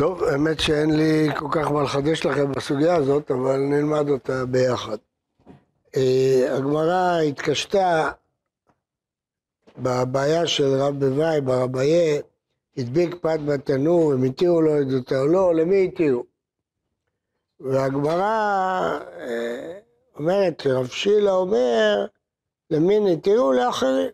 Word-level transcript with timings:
טוב, 0.00 0.24
האמת 0.24 0.60
שאין 0.60 0.96
לי 0.96 1.28
כל 1.36 1.46
כך 1.50 1.70
מה 1.70 1.82
לחדש 1.82 2.26
לכם 2.26 2.52
בסוגיה 2.52 2.96
הזאת, 2.96 3.30
אבל 3.30 3.56
נלמד 3.56 4.08
אותה 4.08 4.46
ביחד. 4.46 4.96
אה, 5.96 6.56
הגמרא 6.56 7.20
התקשתה 7.28 8.10
בבעיה 9.78 10.46
של 10.46 10.74
רב 10.74 11.04
בוואי, 11.04 11.40
ברבייה, 11.40 12.20
הדביק 12.76 13.14
פת 13.14 13.38
בתנור, 13.46 14.14
אם 14.14 14.24
התירו 14.24 14.62
לו 14.62 14.74
עדותה 14.74 15.20
או 15.20 15.26
לא, 15.26 15.54
למי 15.54 15.84
התירו? 15.84 16.24
והגמרא 17.60 18.98
אה, 19.18 19.78
אומרת, 20.18 20.66
רב 20.66 20.86
שילה 20.86 21.32
אומר, 21.32 22.06
למי 22.70 23.00
נתירו? 23.00 23.52
לאחרים. 23.52 24.10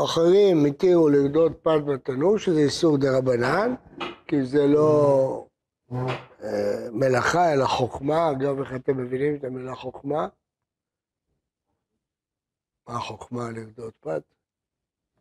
אחרים 0.00 0.64
התירו 0.64 1.08
לגדות 1.08 1.52
פת 1.62 1.80
בתנור, 1.86 2.38
שזה 2.38 2.60
איסור 2.60 2.98
דה 2.98 3.18
רבנן, 3.18 3.74
כי 4.28 4.44
זה 4.44 4.66
לא 4.66 5.46
אה, 5.92 6.88
מלאכה 6.92 7.52
אלא 7.52 7.64
חוכמה, 7.64 8.30
אגב, 8.30 8.60
איך 8.60 8.74
אתם 8.74 8.96
מבינים 8.96 9.34
את 9.34 9.44
המילה 9.44 9.74
חוכמה? 9.74 10.28
מה 12.88 12.96
החוכמה 12.96 13.50
לגדות 13.50 13.94
פת? 14.00 14.22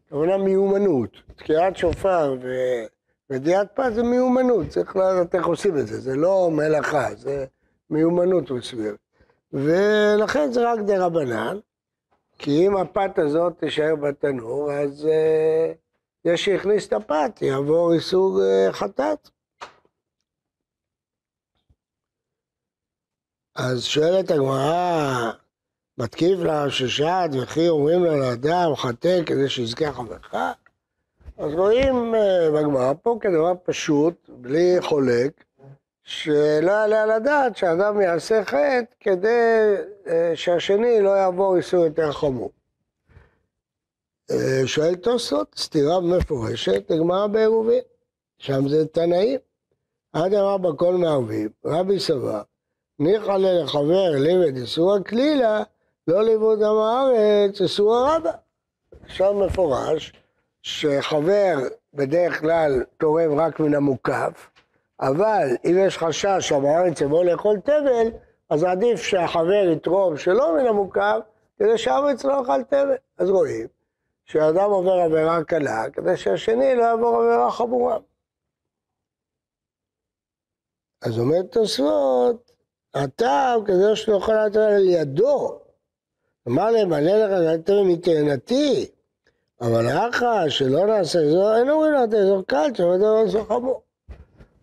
הכוונה 0.08 0.38
מיומנות. 0.38 1.12
תקיעת 1.36 1.78
שופר 1.78 2.36
וגדיעת 3.30 3.76
פת 3.76 3.92
זה 3.96 4.04
מיומנות, 4.04 4.68
צריך 4.70 4.96
לדעת 4.96 5.36
איך 5.36 5.46
עושים 5.46 5.78
את 5.78 5.88
זה, 5.88 6.00
זה 6.00 6.16
לא 6.16 6.50
מלאכה, 6.52 7.16
זה 7.16 7.46
מיומנות 7.90 8.52
מסוימת. 8.52 9.00
ולכן 9.54 10.52
זה 10.52 10.72
רק 10.72 10.80
דה 10.80 11.06
רבנן, 11.06 11.60
כי 12.38 12.68
אם 12.68 12.78
הפת 12.78 13.20
הזאת 13.20 13.60
תישאר 13.60 13.96
בתנור, 13.96 14.72
אז 14.72 15.06
uh, 15.06 15.87
זה 16.24 16.38
שהכניס 16.38 16.88
את 16.88 16.94
הפת 16.94 17.42
יעבור 17.42 17.94
איסור 17.94 18.40
uh, 18.40 18.74
חטאת. 18.74 19.30
אז 23.56 23.84
שואלת 23.84 24.32
הגמרא, 24.32 25.32
מתקיף 25.98 26.40
לה 26.40 26.70
ששעת 26.70 27.30
וכי 27.42 27.70
אומרים 27.70 28.04
לו 28.04 28.18
לאדם 28.18 28.76
חטא 28.76 29.24
כדי 29.26 29.50
שיזכה 29.50 29.92
חברך? 29.92 30.34
אז 31.38 31.54
רואים 31.54 32.14
uh, 32.14 32.58
בגמרא 32.58 32.94
פה 33.02 33.18
כדבר 33.22 33.54
פשוט, 33.66 34.30
בלי 34.30 34.78
חולק, 34.82 35.44
שלא 36.04 36.72
יעלה 36.72 37.04
על 37.04 37.12
הדעת 37.12 37.58
שאדם 37.58 38.02
יעשה 38.02 38.46
חטא 38.46 38.84
כדי 39.00 39.76
אה, 40.08 40.32
שהשני 40.36 41.02
לא 41.02 41.10
יעבור 41.10 41.58
איסור 41.58 41.86
יותר 41.86 42.12
חמור. 42.12 42.52
אה, 44.32 44.62
שואל 44.68 44.96
תוספות, 44.96 45.56
סתירה 45.58 46.00
מפורשת 46.02 46.84
לגמרא 46.90 47.28
בעירובין, 47.28 47.82
שם 48.38 48.68
זה 48.68 48.88
תנאים. 48.88 49.40
עד 50.14 50.34
אמר 50.34 50.58
בכל 50.58 50.94
מערבים, 50.94 51.50
רבי 51.66 52.00
סבר, 52.00 52.42
ניחא 53.00 53.32
לחבר 53.32 54.10
לימד 54.12 54.58
איסור 54.58 54.96
הכלילה, 54.96 55.64
לא 56.08 56.24
לימוד 56.24 56.64
עם 56.64 56.78
הארץ, 56.78 57.62
איסור 57.62 57.96
הרבה. 57.96 58.32
שם 59.08 59.40
מפורש 59.46 60.14
שחבר 60.62 61.58
בדרך 61.94 62.40
כלל 62.40 62.84
תורם 62.98 63.40
רק 63.40 63.60
מן 63.60 63.76
המוקף, 63.76 64.50
אבל 65.02 65.48
אם 65.66 65.76
יש 65.80 65.98
חשש 65.98 66.38
שהמארץ 66.40 67.02
יבוא 67.02 67.24
לאכול 67.24 67.60
תבל, 67.60 68.08
אז 68.50 68.64
עדיף 68.64 69.02
שהחבר 69.02 69.70
יתרום 69.72 70.18
שלא 70.18 70.56
מן 70.58 70.66
המוכר, 70.66 71.20
כדי 71.60 71.78
שהארץ 71.78 72.26
לא 72.26 72.34
יאכל 72.34 72.64
תבל. 72.64 72.96
אז 73.18 73.30
רואים 73.30 73.77
שאדם 74.28 74.70
עובר 74.70 74.94
עבירה 74.94 75.44
קלה, 75.44 75.90
כדי 75.94 76.18
שהשני 76.18 76.76
לא 76.76 76.84
יעבור 76.84 77.16
עבירה 77.16 77.52
חמורה. 77.52 77.98
אז 81.02 81.20
אומר 81.20 81.42
תוספות, 81.42 82.52
הטעם 82.94 83.66
כזה 83.66 83.96
שלא 83.96 84.16
יכול 84.16 84.36
לתת 84.36 84.56
על 84.56 84.84
ידו. 84.86 85.60
אמר 86.48 86.72
להם, 86.72 86.94
עלה 86.94 87.18
לך 87.18 87.32
נתן 87.32 87.74
מתאנתי, 87.86 88.92
אבל 89.62 89.88
אחא 89.90 90.50
שלא 90.50 90.86
נעשה 90.86 91.20
אזור, 91.20 91.58
אין 91.58 91.70
אומרים 91.70 91.92
לו, 91.92 92.04
אתה 92.04 92.18
אזור 92.18 92.44
קל, 92.48 92.70
שאומר 92.74 92.98
דבר 92.98 93.22
אזור 93.22 93.46
חמור. 93.46 93.82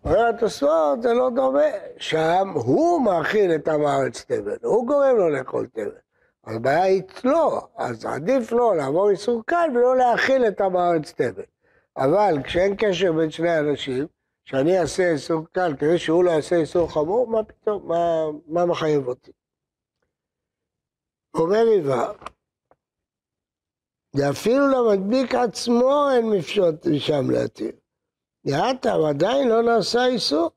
אומר 0.05 0.27
התוספות, 0.29 1.01
זה 1.01 1.13
לא 1.13 1.29
דומה, 1.35 1.61
שם 1.97 2.49
הוא 2.55 3.01
מאכיל 3.01 3.55
את 3.55 3.67
עם 3.67 3.85
הארץ 3.85 4.25
תבל, 4.27 4.57
הוא 4.63 4.87
גורם 4.87 5.17
לו 5.17 5.29
לאכול 5.29 5.67
תבל. 5.73 6.05
הבעיה 6.45 6.83
היא 6.83 7.01
אצלו, 7.01 7.61
אז 7.75 8.05
עדיף 8.05 8.51
לו 8.51 8.73
לעבור 8.73 9.09
איסור 9.09 9.41
קל 9.45 9.69
ולא 9.75 9.97
להאכיל 9.97 10.47
את 10.47 10.61
עם 10.61 10.75
הארץ 10.75 11.11
תבל. 11.11 11.43
אבל 11.97 12.43
כשאין 12.43 12.75
קשר 12.77 13.11
בין 13.11 13.31
שני 13.31 13.59
אנשים, 13.59 14.07
שאני 14.45 14.79
אעשה 14.79 15.11
איסור 15.11 15.45
קל 15.51 15.75
כדי 15.79 15.97
שהוא 15.97 16.23
לא 16.23 16.31
יעשה 16.31 16.55
איסור 16.55 16.93
חמור, 16.93 17.27
מה 17.27 17.43
פתאום, 17.43 17.87
מה, 17.87 18.25
מה 18.47 18.65
מחייב 18.65 19.07
אותי? 19.07 19.31
אומר 21.33 21.63
ריבה, 21.63 22.11
ואפילו 24.13 24.67
למדביק 24.67 25.35
עצמו 25.35 26.09
אין 26.15 26.29
מפשוט 26.29 26.85
משם 26.85 27.31
להתיר. 27.31 27.71
יעתם, 28.45 29.05
עדיין 29.09 29.47
לא 29.47 29.61
נעשה 29.61 30.05
איסור. 30.05 30.51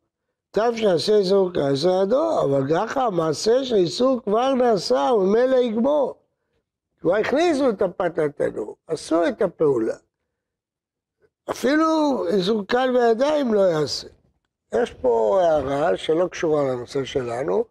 טוב 0.50 0.76
שעשה 0.76 1.16
איסור 1.16 1.50
כעשר 1.54 2.03
ידו, 2.03 2.42
אבל 2.44 2.62
ככה 2.75 3.04
המעשה 3.04 3.64
של 3.64 3.75
איסור 3.75 4.20
כבר 4.25 4.54
נעשה, 4.54 5.09
הוא 5.09 5.25
ממילא 5.25 5.56
יגמור. 5.56 6.14
כבר 7.00 7.16
הכניסו 7.16 7.70
את 7.70 7.82
הפת 7.82 8.19
לתנור, 8.19 8.76
עשו 8.86 9.28
את 9.28 9.42
הפעולה. 9.42 9.97
אפילו 11.50 11.86
איסור 12.28 12.66
קל 12.66 12.91
בידיים 12.92 13.54
לא 13.54 13.60
יעשה. 13.60 14.09
יש 14.75 14.92
פה 14.92 15.41
הערה 15.42 15.97
שלא 15.97 16.28
קשורה 16.28 16.62
לנושא 16.62 17.04
שלנו, 17.04 17.65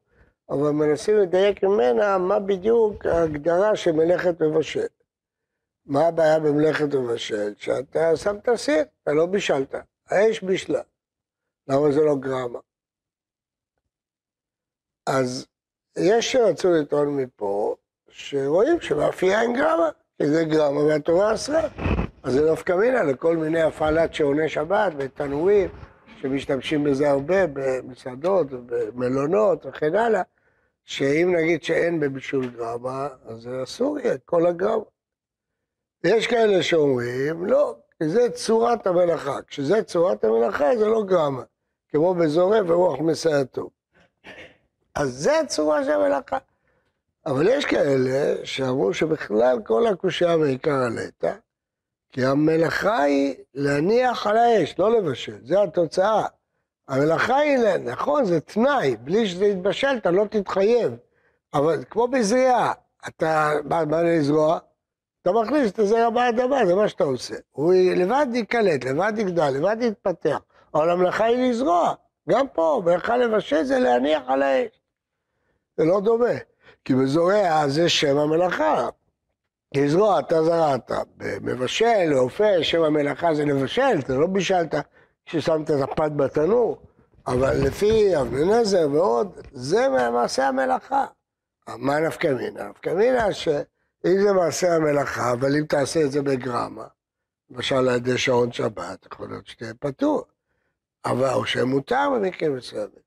אבל 0.50 0.70
מנסים 0.70 1.18
לדייק 1.18 1.64
ממנה 1.64 2.18
מה 2.18 2.40
בדיוק 2.40 3.06
ההגדרה 3.06 3.76
של 3.76 3.92
מלאכת 3.92 4.42
מבשל. 4.42 4.88
מה 5.86 6.08
הבעיה 6.08 6.40
במלאכת 6.40 6.96
מבשל? 6.96 7.54
שאתה 7.58 8.18
שמת 8.18 8.50
סיר, 8.56 8.84
אתה 9.04 9.14
לא 9.14 9.26
בישלת. 9.26 9.76
האש 10.10 10.42
בישלה. 10.42 10.82
למה 11.68 11.92
זה 11.92 12.02
לא 12.02 12.16
גרמה? 12.16 12.60
אז 15.08 15.48
יש 15.98 16.32
שרצו 16.32 16.72
לטעון 16.72 17.16
מפה, 17.16 17.76
שרואים 18.10 18.82
שמאפייה 18.82 19.42
אין 19.42 19.54
גרמה, 19.54 19.90
כי 20.18 20.28
זה 20.28 20.44
גרמה 20.44 20.80
והתורה 20.80 21.34
אסרה. 21.34 21.68
אז 22.24 22.34
זה 22.34 22.52
נפקא 22.52 22.74
מינה 22.74 23.04
לכל 23.04 23.38
מיני 23.38 23.62
הפעלת 23.62 24.14
שעוני 24.14 24.50
שבת 24.50 24.94
ותנורים, 24.98 25.70
שמשתמשים 26.22 26.84
בזה 26.84 27.10
הרבה 27.10 27.48
במסעדות 27.54 28.48
ובמלונות 28.52 29.66
וכן 29.66 29.96
הלאה, 29.96 30.22
שאם 30.86 31.36
נגיד 31.38 31.64
שאין 31.64 32.00
בבישול 32.00 32.50
גרמה, 32.50 33.08
אז 33.26 33.42
זה 33.42 33.64
אסור 33.64 34.00
יהיה, 34.00 34.18
כל 34.26 34.46
הגרמה. 34.46 34.84
יש 36.04 36.28
כאלה 36.28 36.64
שאומרים, 36.64 37.46
לא, 37.46 37.76
כי 37.98 38.10
זה 38.10 38.30
צורת 38.30 38.88
המלאכה. 38.88 39.42
כשזה 39.48 39.84
צורת 39.84 40.24
המלאכה 40.24 40.78
זה 40.78 40.86
לא 40.86 41.04
גרמה, 41.04 41.44
כמו 41.90 42.14
בזורע 42.14 42.60
ורוח 42.68 43.00
מסייעתו. 43.00 43.77
אז 44.98 45.14
זה 45.14 45.40
הצורה 45.40 45.84
של 45.84 45.92
המלאכה. 45.92 46.38
אבל 47.26 47.48
יש 47.48 47.66
כאלה 47.66 48.46
שאמרו 48.46 48.94
שבכלל 48.94 49.60
כל 49.64 49.88
הקושייה 49.88 50.38
בעיקר 50.38 50.72
עלתה, 50.72 51.34
כי 52.12 52.26
המלאכה 52.26 53.02
היא 53.02 53.36
להניח 53.54 54.28
על 54.28 54.38
האש, 54.38 54.76
לא 54.80 54.98
לבשל, 54.98 55.38
זה 55.44 55.64
התוצאה. 55.64 56.26
המלאכה 56.88 57.38
היא, 57.38 57.58
נכון, 57.78 58.26
זה 58.26 58.40
תנאי, 58.40 58.96
בלי 58.96 59.28
שזה 59.28 59.46
יתבשל 59.46 59.98
אתה 59.98 60.12
לא 60.12 60.26
תתחייב. 60.30 60.96
אבל 61.54 61.84
כמו 61.90 62.08
בזריעה, 62.08 62.74
אתה 63.08 63.52
בא 63.66 64.02
לזרוע, 64.02 64.60
אתה 65.22 65.32
מכניס 65.32 65.72
את 65.72 65.80
הזרע 65.80 66.10
באדמה, 66.10 66.66
זה 66.66 66.76
מה 66.76 66.88
שאתה 66.88 67.04
עושה. 67.04 67.36
הוא 67.52 67.74
לבד 67.96 68.28
ייקלט, 68.34 68.86
לבד 68.86 69.14
יגדל, 69.18 69.50
לבד 69.50 69.78
יתפתח. 69.82 70.40
אבל 70.74 70.90
המלאכה 70.90 71.26
היא 71.26 71.50
לזרוע. 71.50 71.94
גם 72.30 72.48
פה, 72.48 72.82
ברכה 72.86 73.18
לבשל 73.18 73.64
זה 73.64 73.80
להניח 73.80 74.22
על 74.28 74.44
האש. 74.44 74.77
זה 75.78 75.86
לא 75.86 76.02
דומה. 76.02 76.34
כי 76.86 76.96
בזורע 76.96 77.68
זה 77.68 77.90
שם 77.90 78.18
המלאכה. 78.18 78.90
לזרוע 79.76 80.20
אתה 80.20 80.44
זרעת. 80.44 80.92
במבשל, 81.18 82.04
לאופה, 82.10 82.64
שם 82.64 82.84
המלאכה 82.84 83.36
זה 83.36 83.46
לבשל, 83.46 84.00
אתה 84.00 84.14
לא 84.14 84.28
בישלת 84.28 84.76
כששמת 85.26 85.72
את 85.72 85.90
הפת 85.90 86.12
בתנור. 86.16 86.78
אבל 87.28 87.56
לפי 87.68 88.18
אבני 88.22 88.60
נזר 88.60 88.88
ועוד, 88.92 89.32
זה 89.52 89.90
מעשה 89.90 90.48
המלאכה. 90.48 91.06
מה 91.78 92.00
נפקא 92.00 92.28
מינה? 92.28 92.70
נפקא 92.70 92.90
מינה 92.90 93.34
ש... 93.34 93.48
אם 94.06 94.22
זה 94.22 94.34
מעשה 94.34 94.76
המלאכה, 94.76 95.32
אבל 95.32 95.56
אם 95.56 95.66
תעשה 95.66 96.02
את 96.02 96.12
זה 96.12 96.22
בגרמה, 96.22 96.88
למשל 97.50 97.76
על 97.76 97.96
ידי 97.96 98.18
שעון 98.18 98.52
שבת, 98.52 99.06
יכול 99.14 99.30
להיות 99.30 99.48
שתהיה 99.48 99.74
פטור. 99.80 100.24
אבל, 101.06 101.34
או 101.34 101.46
שמותר 101.46 102.10
במקרים 102.16 102.56
מסוימים. 102.56 103.07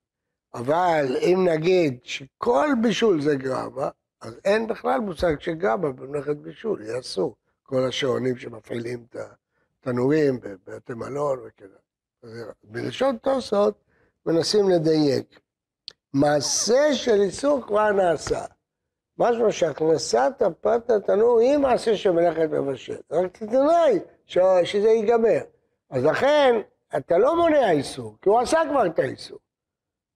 אבל 0.55 1.17
אם 1.21 1.49
נגיד 1.49 1.99
שכל 2.03 2.69
בישול 2.83 3.23
זה 3.23 3.37
גרמה, 3.37 3.89
אז 4.21 4.41
אין 4.45 4.67
בכלל 4.67 5.01
מושג 5.01 5.41
של 5.41 5.55
גרמה 5.55 5.93
במלאכת 5.93 6.37
בישול, 6.37 6.83
יהיה 6.83 6.99
אסור. 6.99 7.37
כל 7.63 7.89
השעונים 7.89 8.37
שמפעילים 8.37 9.07
את 9.11 9.17
התנורים 9.81 10.41
בבתי 10.41 10.95
מלון 10.95 11.39
וכאלה. 11.47 12.45
בלשון 12.65 13.17
תוספות 13.17 13.75
מנסים 14.27 14.71
לדייק. 14.71 15.41
מעשה 16.13 16.95
של 16.95 17.21
איסור 17.21 17.63
כבר 17.67 17.93
נעשה. 17.93 18.45
משמע 19.19 19.53
שהכנסת 19.53 20.33
הפת 20.41 20.91
לתנור 20.91 21.41
היא 21.41 21.57
מעשה 21.57 21.97
של 21.97 22.11
מלאכת 22.11 22.51
מבשל. 22.51 22.97
רק 23.11 23.37
תתנאי 23.37 23.99
שזה 24.65 24.89
ייגמר. 24.89 25.41
אז 25.91 26.05
לכן, 26.05 26.61
אתה 26.97 27.19
לא 27.19 27.37
מונע 27.37 27.71
איסור, 27.71 28.17
כי 28.23 28.29
הוא 28.29 28.41
עשה 28.41 28.61
כבר 28.71 28.87
את 28.87 28.99
האיסור. 28.99 29.39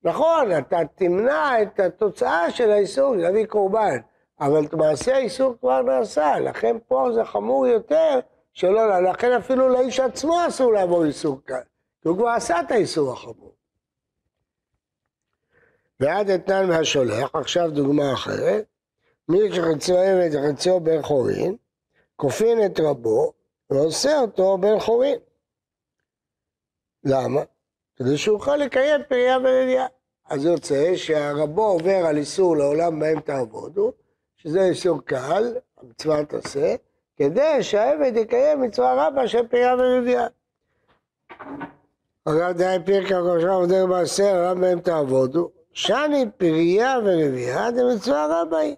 נכון, 0.05 0.59
אתה 0.59 0.79
תמנע 0.95 1.63
את 1.63 1.81
התוצאה 1.81 2.51
של 2.51 2.71
האיסור, 2.71 3.17
להביא 3.17 3.47
קורבן, 3.47 3.99
אבל 4.41 4.61
מעשה 4.73 5.17
האיסור 5.17 5.55
כבר 5.61 5.83
נעשה, 5.83 6.39
לכן 6.41 6.77
פה 6.89 7.09
זה 7.15 7.25
חמור 7.25 7.67
יותר, 7.67 8.21
שלא, 8.53 9.03
לכן 9.03 9.33
אפילו 9.33 9.69
לאיש 9.69 10.01
עצמו 10.01 10.47
אסור 10.49 10.73
לעבור 10.73 11.05
איסור 11.05 11.41
כאן, 11.47 11.63
כי 12.03 12.09
הוא 12.09 12.17
כבר 12.19 12.29
עשה 12.29 12.61
את 12.61 12.71
האיסור 12.71 13.13
החמור. 13.13 13.55
ועד 16.01 16.31
אתנן 16.31 16.69
מהשולח, 16.69 17.35
עכשיו 17.35 17.71
דוגמה 17.71 18.13
אחרת, 18.13 18.65
מי 19.29 19.39
שחציו 19.53 19.97
עבד 19.97 20.31
וחציו 20.35 20.81
בן 20.81 21.03
חורין, 21.03 21.57
כופין 22.17 22.67
את 22.67 22.81
רבו 22.81 23.33
ועושה 23.71 24.21
אותו 24.21 24.59
בן 24.59 24.79
חורין. 24.81 25.19
למה? 27.05 27.41
כדי 27.97 28.19
שהוא 28.19 28.35
יוכל 28.37 28.57
לקיים 28.57 29.01
פריה 29.09 29.39
ורבייה. 29.39 29.87
אז 30.29 30.45
יוצא 30.45 30.97
שהרבו 30.97 31.65
עובר 31.65 32.07
על 32.07 32.17
איסור 32.17 32.57
לעולם 32.57 33.01
בהם 33.01 33.21
תעבודו, 33.21 33.93
שזה 34.37 34.63
איסור 34.63 35.01
קל, 35.05 35.55
המצווה 35.83 36.25
תעשה, 36.25 36.75
כדי 37.17 37.63
שהעבד 37.63 38.13
יקיים 38.17 38.63
מצווה 38.63 39.07
רבה 39.07 39.29
של 39.29 39.47
פריה 39.47 39.75
ורבייה. 39.79 40.27
אגב 42.25 42.53
די 42.57 42.77
פרקה 42.87 43.19
עכשיו 43.37 43.53
עובדי 43.53 43.85
מעשר, 43.89 44.37
הרב 44.37 44.61
בהם 44.61 44.81
תעבודו, 44.81 45.51
שני 45.73 46.27
פריה 46.37 46.99
ורבייה 47.05 47.73
זה 47.75 47.83
מצווה 47.95 48.43
רבה 48.43 48.59
היא. 48.59 48.77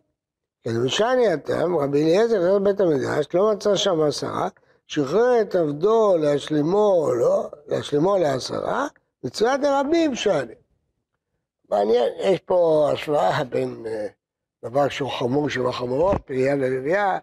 כדמשני 0.64 1.28
התם, 1.28 1.76
רבי 1.76 2.02
אליעזר, 2.02 2.36
חבר 2.36 2.58
בית 2.58 2.80
המדרש, 2.80 3.26
לא 3.34 3.52
מצא 3.52 3.76
שם 3.76 4.00
עשרה, 4.00 4.48
שחרר 4.86 5.40
את 5.40 5.54
עבדו 5.54 6.16
להשלימו, 6.16 7.10
לא, 7.14 7.50
להשלימו 7.66 8.16
לעשרה, 8.16 8.86
מצוות 9.26 9.60
דרבים 9.60 10.14
שואלים. 10.14 10.56
מעניין, 11.70 12.12
יש 12.18 12.40
פה 12.40 12.88
השוואה 12.92 13.44
בין 13.44 13.84
uh, 13.84 14.68
דבר 14.68 14.88
שהוא 14.88 15.10
חמור 15.10 15.48
שבחמורות, 15.48 16.16
פרייה 16.26 16.54
ורבייה, 16.60 17.18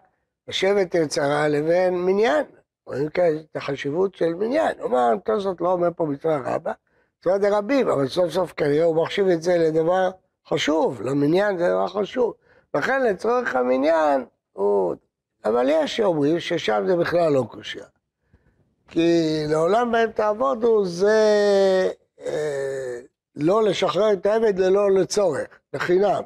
לשבת 0.48 0.94
יצרה 0.94 1.48
לבין 1.48 1.94
מניין. 1.94 2.44
רואים 2.86 3.08
כאן 3.08 3.36
את 3.50 3.56
החשיבות 3.56 4.14
של 4.14 4.34
מניין. 4.34 4.80
אומר, 4.80 5.16
תוספות 5.24 5.60
לא 5.60 5.72
אומר 5.72 5.88
פה 5.96 6.06
מצווה 6.06 6.54
רבה, 6.54 6.72
מצווה 7.18 7.38
דרבים, 7.38 7.88
אבל 7.88 8.08
סוף 8.08 8.30
סוף 8.30 8.52
כנראה 8.52 8.84
הוא 8.84 9.02
מחשיב 9.02 9.26
את 9.26 9.42
זה 9.42 9.56
לדבר 9.58 10.10
חשוב, 10.48 11.02
למניין 11.02 11.58
זה 11.58 11.68
דבר 11.68 11.88
חשוב. 11.88 12.34
לכן 12.74 13.02
לצורך 13.02 13.56
המניין 13.56 14.24
הוא 14.52 14.94
אבל 15.44 15.66
יש 15.68 15.96
שאומרים 15.96 16.40
ששם 16.40 16.84
זה 16.86 16.96
בכלל 16.96 17.32
לא 17.32 17.44
קושייה. 17.50 17.86
כי 18.88 19.44
לעולם 19.48 19.92
בהם 19.92 20.10
תעבודו 20.12 20.84
זה 20.84 21.18
אה, 22.20 23.00
לא 23.36 23.62
לשחרר 23.62 24.12
את 24.12 24.26
העבד 24.26 24.58
ללא 24.58 24.90
לצורך, 24.90 25.46
לחינם. 25.72 26.22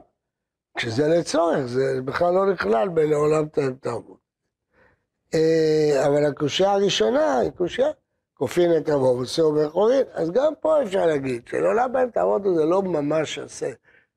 כשזה 0.76 1.08
לצורך, 1.08 1.66
זה 1.66 2.00
בכלל 2.04 2.34
לא 2.34 2.52
נכלל 2.52 2.88
בלעולם 2.88 3.44
בהם 3.56 3.74
תעבוד. 3.80 4.16
אה, 5.34 6.06
אבל 6.06 6.26
הקושייה 6.26 6.72
הראשונה 6.72 7.38
היא 7.38 7.50
קושייה, 7.50 7.88
כופין 8.34 8.76
את 8.76 8.88
רבו 8.88 9.18
וסור 9.18 9.54
בחורין, 9.54 10.04
אז 10.12 10.30
גם 10.30 10.52
פה 10.60 10.82
אפשר 10.82 11.06
להגיד 11.06 11.46
שלעולם 11.46 11.92
בהם 11.92 12.10
תעבודו 12.10 12.54
זה 12.54 12.64
לא 12.64 12.82
ממש 12.82 13.38
עשה, 13.38 13.70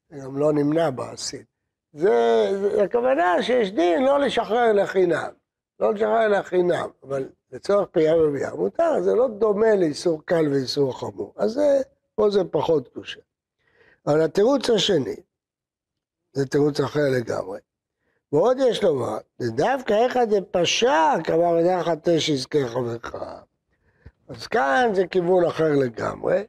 זה 0.10 0.18
גם 0.24 0.38
לא 0.38 0.54
נמנע 0.54 0.90
בעשית. 0.90 1.46
זה, 1.94 2.48
זה 2.62 2.84
הכוונה 2.84 3.44
שיש 3.44 3.72
דין 3.72 4.04
לא 4.04 4.20
לשחרר 4.20 4.74
לחינם, 4.74 5.30
לא 5.80 5.94
לשחרר 5.94 6.28
לחינם, 6.28 6.90
אבל 7.04 7.30
לצורך 7.52 7.88
פרייה 7.88 8.16
ורבייה 8.16 8.54
מותר, 8.56 9.02
זה 9.02 9.16
לא 9.16 9.28
דומה 9.28 9.76
לאיסור 9.76 10.22
קל 10.26 10.48
ואיסור 10.52 11.00
חמור, 11.00 11.34
אז 11.38 11.52
זה, 11.52 11.82
פה 12.16 12.30
זה 12.30 12.44
פחות 12.44 12.90
קשה. 12.94 13.20
אבל 14.08 14.22
התירוץ 14.22 14.70
השני, 14.70 15.16
זה 16.34 16.46
תירוץ 16.46 16.80
אחר 16.80 17.10
לגמרי. 17.12 17.60
ועוד 18.32 18.58
יש 18.60 18.84
לומר, 18.84 19.18
דווקא 19.42 19.94
איך 19.94 20.18
דפשע, 20.18 21.24
כלומר 21.26 21.62
דרך 21.62 21.88
התה 21.88 22.20
שיזכה 22.20 22.68
חברך. 22.68 23.16
אז 24.28 24.48
כאן 24.48 24.92
זה 24.94 25.08
כיוון 25.08 25.46
אחר 25.46 25.72
לגמרי, 25.72 26.44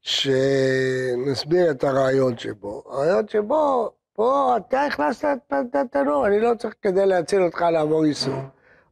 שנסביר 0.00 1.70
את 1.70 1.84
הרעיון 1.84 2.38
שבו. 2.38 2.82
הרעיון 2.86 3.28
שבו 3.28 3.92
פה 4.12 4.56
אתה 4.56 4.84
הכנסת 4.84 5.38
את 5.48 5.74
התנור, 5.74 6.26
אני 6.26 6.40
לא 6.40 6.50
צריך 6.58 6.74
כדי 6.82 7.06
להציל 7.06 7.42
אותך 7.42 7.60
לעבור 7.60 8.04
איסור. 8.04 8.40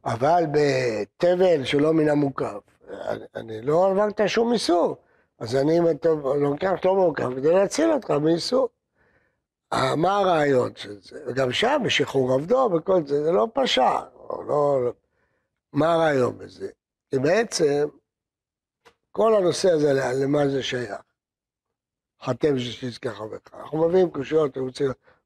אבל 0.05 0.43
בתבל 0.51 1.63
שלא 1.63 1.93
מן 1.93 2.09
המוקף, 2.09 2.59
אני 3.35 3.61
לא 3.61 3.91
עברת 3.91 4.21
שום 4.27 4.53
איסור. 4.53 4.97
אז 5.39 5.55
אני 5.55 5.79
לוקח 6.41 6.73
לא 6.85 6.95
מורכב 6.95 7.35
כדי 7.35 7.53
להציל 7.53 7.91
אותך 7.91 8.11
מאיסור. 8.11 8.69
מה 9.97 10.17
הרעיון 10.17 10.71
של 10.75 11.01
זה? 11.01 11.23
וגם 11.27 11.51
שם, 11.51 11.81
בשחרור 11.85 12.33
עבדו 12.33 12.69
וכל 12.77 13.07
זה, 13.07 13.23
זה 13.23 13.31
לא 13.31 13.47
פשע. 13.53 13.99
לא, 14.29 14.85
לא. 14.85 14.93
מה 15.73 15.93
הרעיון 15.93 16.37
בזה? 16.37 16.69
כי 17.09 17.19
בעצם, 17.19 17.87
כל 19.11 19.35
הנושא 19.35 19.71
הזה, 19.71 19.93
למה 19.93 20.49
זה 20.49 20.63
שייך? 20.63 21.01
חתם 22.23 22.59
שתזכה 22.59 23.11
חברך. 23.11 23.39
אנחנו 23.53 23.87
מביאים 23.87 24.11
קושיות. 24.11 24.57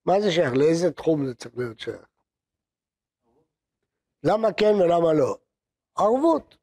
מה 0.05 0.21
זה 0.21 0.31
שייך? 0.31 0.53
לאיזה 0.53 0.91
תחום 0.91 1.25
זה 1.25 1.35
צריך 1.35 1.57
להיות 1.57 1.79
שייך? 1.79 2.05
למה 4.23 4.51
כן 4.51 4.75
ולמה 4.75 5.13
לא? 5.13 5.37
ערבות. 5.97 6.55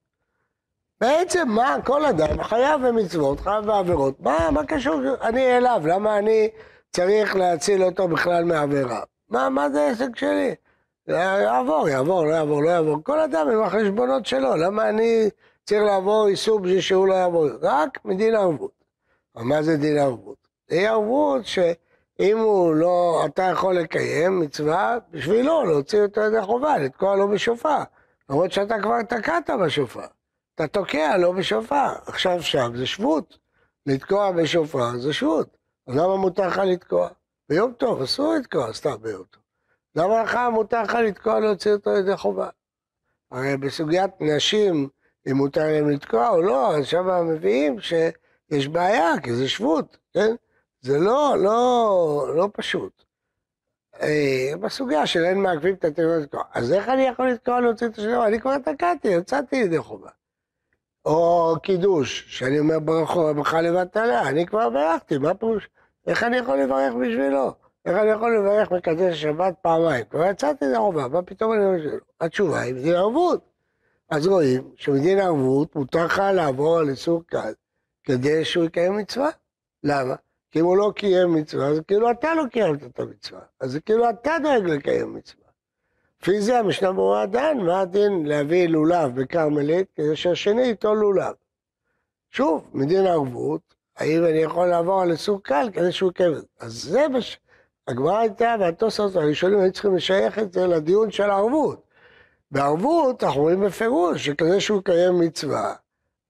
בעצם 1.01 1.49
מה, 1.49 1.77
כל 1.85 2.05
אדם 2.05 2.43
חייב 2.43 2.87
במצוות, 2.87 3.41
חייב 3.41 3.65
בעבירות. 3.65 4.21
מה, 4.21 4.51
מה 4.53 4.67
קשור 4.67 5.01
אני 5.23 5.57
אליו? 5.57 5.83
למה 5.85 6.19
אני 6.19 6.49
צריך 6.91 7.37
להציל 7.37 7.85
אותו 7.85 8.09
בכלל 8.09 8.45
מעבירה? 8.45 9.03
מה, 9.29 9.49
מה 9.49 9.71
זה 9.71 9.83
העסק 9.83 10.17
שלי? 10.17 10.55
יעבור, 11.09 11.89
יעבור, 11.89 12.27
לא 12.27 12.33
יעבור, 12.33 12.63
לא 12.63 12.71
יעבור. 12.71 12.97
כל 13.03 13.21
אדם 13.21 13.49
עם 13.49 13.63
החשבונות 13.63 14.27
שלו, 14.27 14.57
למה 14.57 14.89
אני 14.89 15.31
צריך 15.65 15.83
לעבור 15.83 16.27
איסור 16.27 16.61
בשביל 16.61 16.81
שהוא 16.81 17.09
לא 17.09 17.15
יעבור? 17.15 17.47
רק 17.63 18.05
מדין 18.05 18.35
ערבות. 18.35 18.85
אבל 19.37 19.45
מה 19.45 19.63
זה 19.63 19.77
דין 19.77 19.99
ערבות? 19.99 20.37
זה 20.69 20.91
ערבות 20.91 21.47
ש... 21.47 21.59
אם 22.21 22.39
הוא 22.39 22.75
לא, 22.75 23.23
אתה 23.27 23.43
יכול 23.43 23.75
לקיים 23.75 24.41
מצווה 24.41 24.99
בשבילו, 25.11 25.65
להוציא 25.65 26.03
אותו 26.03 26.21
ידי 26.21 26.43
חובה, 26.43 26.79
לתקוע 26.79 27.17
לו 27.17 27.29
בשופר. 27.29 27.83
למרות 28.31 28.53
שאתה 28.53 28.75
כבר 28.83 29.03
תקעת 29.03 29.51
בשופר. 29.65 30.07
אתה 30.55 30.67
תוקע 30.67 31.17
לו 31.17 31.33
בשופר. 31.33 31.93
עכשיו 32.07 32.43
שם 32.43 32.73
זה 32.77 32.87
שבות. 32.87 33.39
לתקוע 33.87 34.33
בשופר 34.33 34.99
זה 34.99 35.13
שבות. 35.13 35.57
למה 35.89 36.17
מותר 36.17 36.47
לך 36.47 36.59
לתקוע? 36.59 37.09
ביום 37.49 37.73
טוב, 37.73 38.03
אסור 38.03 38.35
לתקוע 38.35 38.73
סתם 38.73 38.95
ביום 39.03 39.23
טוב. 39.31 39.43
למה 39.97 40.23
לך 40.23 40.39
מותר 40.53 40.83
לך 40.83 40.95
לתקוע 40.95 41.41
להוציא 41.41 41.73
אותו 41.73 41.91
ידי 41.91 42.17
חובה? 42.17 42.49
הרי 43.31 43.57
בסוגיית 43.57 44.11
נשים, 44.21 44.89
אם 45.31 45.37
מותר 45.37 45.65
להם 45.65 45.91
לתקוע 45.91 46.29
או 46.29 46.43
לא, 46.43 46.77
אז 46.77 46.87
שם 46.87 47.29
מביאים 47.29 47.81
שיש 47.81 48.69
בעיה, 48.69 49.13
כי 49.23 49.33
זה 49.33 49.49
שבות, 49.49 49.97
כן? 50.15 50.35
זה 50.81 50.99
לא, 50.99 51.37
לא, 51.39 52.33
לא 52.37 52.49
פשוט. 52.53 53.05
אה, 54.03 54.53
בסוגיה 54.61 55.07
של 55.07 55.25
אין 55.25 55.43
מעכבים 55.43 55.75
את 55.75 55.85
הטרור 55.85 56.17
לתקוע. 56.17 56.43
אז 56.55 56.73
איך 56.73 56.89
אני 56.89 57.03
יכול 57.03 57.29
לתקוע 57.29 57.61
להוציא 57.61 57.87
את 57.87 57.99
השלום? 57.99 58.25
אני 58.25 58.41
כבר 58.41 58.59
תקעתי, 58.59 59.09
יצאתי 59.09 59.57
ידי 59.57 59.79
חובה. 59.79 60.11
או 61.05 61.55
קידוש, 61.63 62.25
שאני 62.39 62.59
אומר 62.59 62.79
ברחוב, 62.79 63.31
ברכה 63.33 63.61
לבטלה, 63.61 64.29
אני 64.29 64.47
כבר 64.47 64.71
ברכתי, 64.71 65.19
מה 65.19 65.35
פירוש? 65.35 65.69
איך 66.07 66.23
אני 66.23 66.37
יכול 66.37 66.59
לברך 66.59 66.95
בשבילו? 66.95 67.53
איך 67.87 67.97
אני 67.97 68.11
יכול 68.11 68.37
לברך 68.37 68.73
מקדש 68.73 69.23
שבת 69.23 69.55
פעמיים? 69.63 70.05
כבר 70.05 70.25
יצאתי 70.25 70.65
ידי 70.65 70.77
חובה, 70.77 71.09
מה 71.09 71.23
פתאום 71.23 71.53
אני 71.53 71.65
אומר 71.65 71.83
שלא? 71.83 71.99
התשובה 72.21 72.61
היא 72.61 72.75
מדין 72.75 72.95
ערבות. 72.95 73.41
אז 74.11 74.27
רואים 74.27 74.71
שמדין 74.77 75.19
ערבות 75.19 75.77
מותר 75.77 76.05
לך 76.05 76.23
לעבור 76.35 76.79
על 76.79 76.89
איסור 76.89 77.23
כדי 78.05 78.45
שהוא 78.45 78.65
יקיים 78.65 78.97
מצווה. 78.97 79.31
למה? 79.85 80.15
כי 80.51 80.61
אם 80.61 80.65
הוא 80.65 80.77
לא 80.77 80.93
קיים 80.97 81.35
מצווה, 81.35 81.67
אז 81.67 81.81
כאילו 81.89 82.11
אתה 82.11 82.35
לא 82.35 82.45
קיימת 82.51 82.85
את 82.85 83.01
המצווה. 83.01 83.41
אז 83.61 83.73
זה 83.73 83.81
כאילו 83.81 84.11
אתה 84.11 84.37
דואג 84.43 84.65
לקיים 84.65 85.15
מצווה. 85.15 85.49
לפי 86.23 86.41
זה 86.41 86.59
המשנה 86.59 86.93
ברורה 86.93 87.27
דן, 87.27 87.59
מה 87.59 87.81
הדין 87.81 88.27
להביא 88.27 88.69
לולב 88.69 89.21
בכרמלית 89.21 89.87
כדי 89.97 90.17
שהשני 90.17 90.63
ייטול 90.63 90.99
לולב. 90.99 91.35
שוב, 92.31 92.71
מדין 92.75 93.07
ערבות, 93.07 93.75
האם 93.97 94.25
אני 94.25 94.39
יכול 94.39 94.67
לעבור 94.67 95.03
על 95.03 95.11
איסור 95.11 95.43
קל 95.43 95.69
כדי 95.73 95.93
שהוא 95.93 96.13
זה. 96.19 96.43
אז 96.61 96.73
זה 96.73 97.09
מה 97.09 97.21
ש... 97.21 97.39
הגמרא 97.89 98.19
הייתה, 98.19 98.55
והתוספות 98.61 99.17
הראשונים 99.17 99.61
היו 99.61 99.73
צריכים 99.73 99.97
לשייך 99.97 100.39
את 100.39 100.53
זה 100.53 100.67
לדיון 100.67 101.11
של 101.11 101.31
הערבות. 101.31 101.83
בערבות 102.51 103.25
אנחנו 103.25 103.41
רואים 103.41 103.61
בפירוש 103.61 104.27
שכדי 104.27 104.61
שהוא 104.61 104.81
יקיים 104.81 105.19
מצווה, 105.21 105.75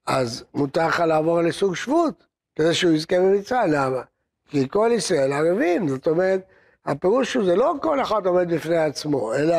אז 0.06 0.44
מותר 0.54 0.86
לך 0.86 1.00
לעבור 1.00 1.42
לסוג 1.42 1.76
שבות, 1.76 2.26
כדי 2.58 2.74
שהוא 2.74 2.92
יזכה 2.92 3.20
במצווה, 3.20 3.66
למה? 3.66 4.02
כי 4.46 4.68
כל 4.68 4.90
ישראל 4.94 5.32
ערבים, 5.32 5.88
זאת 5.88 6.06
אומרת, 6.06 6.40
הפירוש 6.86 7.34
הוא 7.34 7.44
זה 7.44 7.56
לא 7.56 7.74
כל 7.82 8.02
אחד 8.02 8.26
עומד 8.26 8.54
בפני 8.54 8.76
עצמו, 8.76 9.34
אלא 9.34 9.56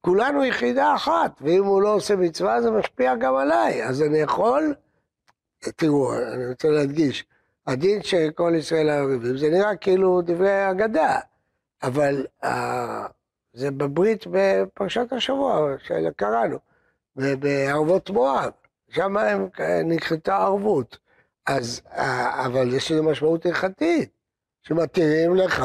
כולנו 0.00 0.44
יחידה 0.44 0.94
אחת, 0.94 1.30
ואם 1.40 1.64
הוא 1.64 1.82
לא 1.82 1.94
עושה 1.94 2.16
מצווה 2.16 2.62
זה 2.62 2.70
משפיע 2.70 3.16
גם 3.16 3.36
עליי, 3.36 3.84
אז 3.84 4.02
אני 4.02 4.18
יכול, 4.18 4.74
תראו, 5.76 6.14
אני 6.34 6.48
רוצה 6.48 6.68
להדגיש, 6.68 7.24
הדין 7.66 8.02
שכל 8.02 8.52
ישראל 8.58 8.90
ערבים 8.90 9.36
זה 9.36 9.50
נראה 9.50 9.76
כאילו 9.76 10.22
דברי 10.22 10.70
אגדה, 10.70 11.18
אבל 11.82 12.26
uh, 12.44 12.48
זה 13.52 13.70
בברית 13.70 14.24
בפרשת 14.30 15.12
השבוע 15.12 15.74
שקראנו, 15.84 16.58
בערבות 17.16 18.10
מואב, 18.10 18.50
שם 18.88 19.16
נכחתה 19.84 20.36
ערבות, 20.36 20.98
אז, 21.46 21.80
uh, 21.86 22.00
אבל 22.46 22.74
יש 22.74 22.92
לזה 22.92 23.02
משמעות 23.02 23.46
הלכתית, 23.46 24.10
שמתירים 24.62 25.34
לך 25.34 25.64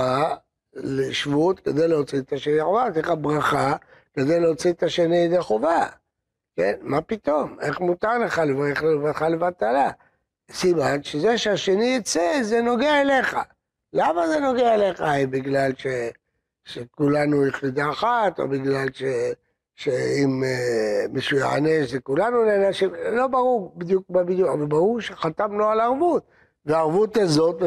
לשבות 0.73 1.59
כדי 1.59 1.87
להוציא 1.87 2.19
את 2.19 2.33
השני 2.33 2.61
חובה, 2.61 2.87
לך 2.95 3.13
ברכה 3.21 3.75
כדי 4.13 4.39
להוציא 4.39 4.71
את 4.71 4.83
השני 4.83 5.17
ידי 5.17 5.41
חובה. 5.41 5.85
כן, 6.55 6.73
מה 6.81 7.01
פתאום? 7.01 7.57
איך 7.61 7.79
מותר 7.79 8.17
לך 8.17 8.39
לברך 8.39 8.83
לברכה 8.83 9.29
לבטלה? 9.29 9.89
סימן 10.51 11.03
שזה 11.03 11.37
שהשני 11.37 11.85
יצא, 11.85 12.39
זה 12.41 12.61
נוגע 12.61 13.01
אליך. 13.01 13.37
למה 13.93 14.27
זה 14.27 14.39
נוגע 14.39 14.73
אליך? 14.73 15.03
בגלל 15.29 15.71
ש... 15.77 15.87
שכולנו 16.65 17.45
יחידה 17.45 17.89
אחת, 17.89 18.39
או 18.39 18.47
בגלל 18.47 18.87
ש... 18.93 19.03
שאם 19.77 20.43
uh, 20.43 21.11
מישהו 21.13 21.37
יענש 21.37 21.91
זה 21.91 21.99
כולנו 21.99 22.45
נענשים, 22.45 22.89
לא 23.11 23.27
ברור 23.27 23.73
בדיוק 23.75 24.03
מה 24.09 24.23
בדיוק, 24.23 24.49
אבל 24.49 24.65
ברור 24.65 25.01
שחתמנו 25.01 25.69
על 25.69 25.79
ערבות, 25.79 26.23
והערבות 26.65 27.17
הזאת 27.17 27.61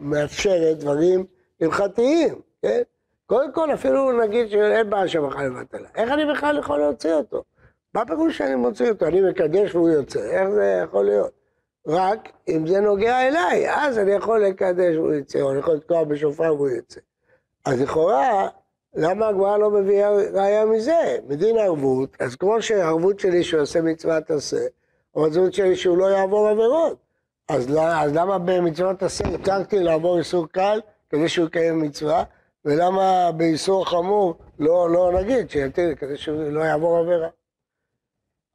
מאפשרת 0.00 0.78
דברים 0.78 1.24
הלכתיים. 1.60 2.34
כן? 2.62 2.82
קודם 3.26 3.52
כל, 3.52 3.74
אפילו 3.74 4.22
נגיד 4.22 4.48
שאין 4.48 4.90
בעיה 4.90 5.08
שבכלל 5.08 5.46
לבטלה. 5.46 5.88
איך 5.94 6.10
אני 6.10 6.32
בכלל 6.32 6.58
יכול 6.58 6.78
להוציא 6.78 7.12
אותו? 7.12 7.44
מה 7.94 8.06
פירוש 8.06 8.38
שאני 8.38 8.54
מוציא 8.54 8.90
אותו? 8.90 9.06
אני 9.06 9.20
מקדש 9.20 9.74
והוא 9.74 9.88
יוצא, 9.88 10.20
איך 10.20 10.48
זה 10.48 10.82
יכול 10.84 11.04
להיות? 11.04 11.32
רק 11.86 12.28
אם 12.48 12.66
זה 12.66 12.80
נוגע 12.80 13.28
אליי, 13.28 13.70
אז 13.70 13.98
אני 13.98 14.10
יכול 14.12 14.44
לקדש 14.44 14.96
והוא 14.96 15.14
יצא, 15.14 15.40
או 15.40 15.50
אני 15.50 15.58
יכול 15.58 15.74
לתקוע 15.74 16.04
בשופר 16.04 16.54
והוא 16.54 16.68
יצא. 16.68 17.00
אז 17.64 17.80
לכאורה, 17.80 18.48
למה 18.94 19.28
הגמרא 19.28 19.56
לא 19.58 19.70
מביאה 19.70 20.10
ראיה 20.10 20.66
מזה? 20.66 21.18
מדין 21.28 21.58
ערבות, 21.58 22.16
אז 22.20 22.36
כמו 22.36 22.62
שערבות 22.62 23.20
שלי 23.20 23.44
שהוא 23.44 23.62
עושה 23.62 23.82
מצוות 23.82 24.30
עשה, 24.30 24.66
או 25.14 25.24
ערבות 25.24 25.54
שלי 25.54 25.76
שהוא 25.76 25.98
לא 25.98 26.06
יעבור 26.06 26.48
עבירות. 26.48 26.98
אז, 27.48 27.68
אז 27.76 28.12
למה 28.14 28.38
במצוות 28.38 29.02
עשה 29.02 29.24
התרתי 29.28 29.78
לעבור 29.78 30.18
איסור 30.18 30.48
קל 30.48 30.80
כדי 31.10 31.28
שהוא 31.28 31.46
יקיים 31.46 31.82
מצווה, 31.82 32.24
ולמה 32.64 33.32
באיסור 33.36 33.86
חמור 33.90 34.34
לא, 34.58 34.90
לא 34.90 35.20
נגיד 35.20 35.50
שיתיר 35.50 35.94
כדי 35.94 36.16
שהוא 36.16 36.42
לא 36.42 36.60
יעבור 36.60 36.98
עבירה. 36.98 37.28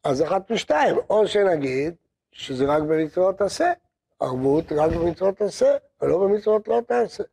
אז 0.03 0.23
אחת 0.23 0.51
משתיים, 0.51 0.95
או 1.09 1.27
שנגיד 1.27 1.95
שזה 2.31 2.65
רק 2.65 2.81
במצוות 2.81 3.41
עשה, 3.41 3.73
ערבות 4.19 4.71
רק 4.71 4.91
במצוות 4.91 5.41
עשה, 5.41 5.77
ולא 6.01 6.17
במצוות 6.17 6.67
לא 6.67 6.81
תעשה. 6.87 7.23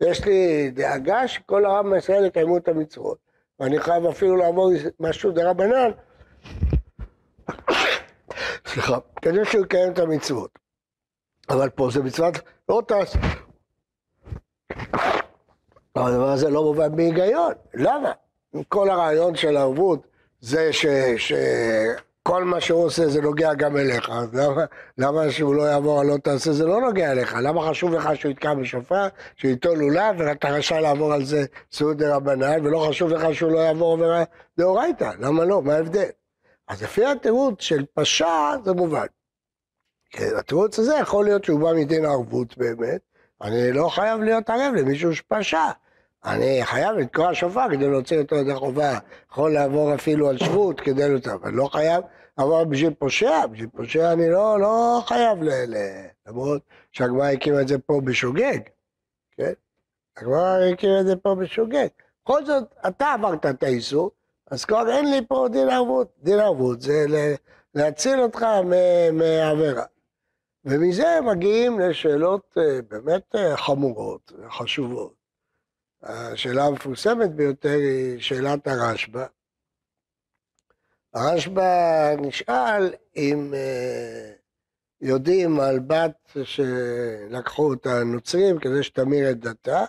יש 0.00 0.24
לי 0.24 0.70
דאגה 0.70 1.28
שכל 1.28 1.64
העם 1.64 1.90
בישראל 1.90 2.24
יקיימו 2.24 2.56
את 2.56 2.68
המצוות, 2.68 3.18
ואני 3.60 3.80
חייב 3.80 4.06
אפילו 4.06 4.36
לעבור 4.36 4.70
משהו 5.00 5.32
דרבנן, 5.32 5.90
סליחה, 8.66 8.98
כדי 9.22 9.44
שהוא 9.44 9.64
יקיים 9.64 9.92
את 9.92 9.98
המצוות. 9.98 10.58
אבל 11.50 11.68
פה 11.68 11.88
זה 11.92 12.02
מצוות 12.02 12.34
לא 12.68 12.82
תעשה. 12.86 13.18
אבל 15.96 16.12
הדבר 16.12 16.28
הזה 16.28 16.50
לא 16.50 16.62
מובן 16.62 16.96
בהיגיון. 16.96 17.52
למה? 17.74 18.12
כל 18.68 18.90
הרעיון 18.90 19.34
של 19.36 19.56
הערבות 19.56 20.06
זה 20.40 20.72
ש, 20.72 20.86
שכל 22.20 22.44
מה 22.44 22.60
שהוא 22.60 22.84
עושה 22.84 23.08
זה 23.08 23.22
נוגע 23.22 23.54
גם 23.54 23.76
אליך, 23.76 24.10
אז 24.10 24.34
למה, 24.34 24.64
למה 24.98 25.30
שהוא 25.30 25.54
לא 25.54 25.62
יעבור 25.62 26.00
על 26.00 26.06
לא 26.06 26.16
תעשה 26.16 26.52
זה 26.52 26.66
לא 26.66 26.80
נוגע 26.80 27.12
אליך? 27.12 27.36
למה 27.42 27.68
חשוב 27.70 27.94
לך 27.94 28.08
שהוא 28.14 28.32
יתקע 28.32 28.54
בשופר, 28.54 29.08
שהוא 29.36 29.50
ייטול 29.50 29.78
לולב 29.78 30.16
ואתה 30.18 30.48
רשאי 30.48 30.80
לעבור 30.80 31.12
על 31.12 31.24
זה 31.24 31.44
סעוד 31.72 32.02
רבנן, 32.02 32.66
ולא 32.66 32.86
חשוב 32.88 33.10
לך 33.10 33.34
שהוא 33.34 33.52
לא 33.52 33.58
יעבור 33.58 33.92
עבירה 33.92 34.24
דאורייתא? 34.58 35.10
למה 35.18 35.44
לא? 35.44 35.62
מה 35.62 35.74
ההבדל? 35.74 36.08
אז 36.68 36.82
לפי 36.82 37.04
התירוץ 37.04 37.60
של 37.60 37.84
פשע 37.94 38.52
זה 38.64 38.72
מובן. 38.72 39.06
התירוץ 40.38 40.78
הזה 40.78 40.94
יכול 41.00 41.24
להיות 41.24 41.44
שהוא 41.44 41.60
בא 41.60 41.72
מדין 41.72 42.04
הערבות 42.04 42.58
באמת, 42.58 43.00
אני 43.42 43.72
לא 43.72 43.88
חייב 43.88 44.20
להיות 44.20 44.50
ערב 44.50 44.74
למישהו 44.74 45.14
שפשע. 45.14 45.70
אני 46.24 46.60
חייב 46.64 46.96
לתקוע 46.96 47.34
שופר 47.34 47.66
כדי 47.70 47.88
להוציא 47.88 48.18
אותו 48.18 48.36
ידי 48.36 48.54
חובה, 48.54 48.98
יכול 49.30 49.52
לעבור 49.52 49.94
אפילו 49.94 50.28
על 50.28 50.38
שבות 50.38 50.80
כדי 50.80 51.08
להוציא, 51.08 51.32
אבל 51.32 51.52
לא 51.52 51.68
חייב, 51.72 52.04
אבל 52.38 52.64
בשביל 52.64 52.94
פושע, 52.94 53.46
בשביל 53.46 53.68
פושע 53.76 54.12
אני 54.12 54.30
לא, 54.30 54.60
לא 54.60 55.00
חייב, 55.06 55.42
ל, 55.42 55.48
ל, 55.48 55.76
למרות 56.26 56.62
שהגמרא 56.92 57.26
הקימה 57.26 57.60
את 57.60 57.68
זה 57.68 57.78
פה 57.78 58.00
בשוגג, 58.04 58.58
כן? 59.36 59.52
הגמרא 60.16 60.58
הקימה 60.72 61.00
את 61.00 61.06
זה 61.06 61.16
פה 61.16 61.34
בשוגג. 61.34 61.86
בכל 62.24 62.44
זאת, 62.44 62.64
אתה 62.88 63.12
עברת 63.12 63.46
את 63.46 63.62
האיסור, 63.62 64.10
אז 64.50 64.64
כבר 64.64 64.90
אין 64.90 65.10
לי 65.10 65.26
פה 65.28 65.46
דין 65.52 65.68
ערבות. 65.68 66.08
דין 66.22 66.38
ערבות 66.38 66.82
זה 66.82 67.06
להציל 67.74 68.20
אותך 68.20 68.46
מעבירה. 69.12 69.84
ומזה 70.64 71.18
מגיעים 71.24 71.80
לשאלות 71.80 72.56
אה, 72.58 72.82
באמת 72.88 73.34
אה, 73.34 73.56
חמורות 73.56 74.32
וחשובות. 74.38 75.19
השאלה 76.02 76.64
המפורסמת 76.64 77.30
ביותר 77.30 77.68
היא 77.68 78.20
שאלת 78.20 78.66
הרשב"א. 78.66 79.26
הרשב"א 81.14 82.14
נשאל 82.18 82.94
אם 83.16 83.54
אה, 83.54 84.32
יודעים 85.00 85.60
על 85.60 85.78
בת 85.78 86.36
שלקחו 86.44 87.70
אותה 87.70 88.00
הנוצרים 88.00 88.58
כדי 88.58 88.82
שתמיר 88.82 89.30
את 89.30 89.40
דתה, 89.40 89.84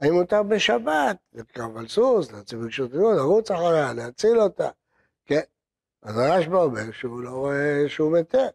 האם 0.00 0.12
מותר 0.12 0.42
בשבת 0.42 1.16
לקרב 1.34 1.76
על 1.76 1.88
סוס, 1.88 2.32
להציב 2.32 2.64
בקשות 2.64 2.90
דיון, 2.90 3.16
לרוץ 3.16 3.50
אחריה, 3.50 3.92
להציל 3.92 4.40
אותה, 4.40 4.68
כן? 5.26 5.40
אז 6.02 6.18
הרשב"א 6.18 6.56
אומר 6.56 6.92
שהוא 6.92 7.22
לא 7.22 7.30
רואה 7.30 7.84
שהוא 7.88 8.18
מתר. 8.18 8.48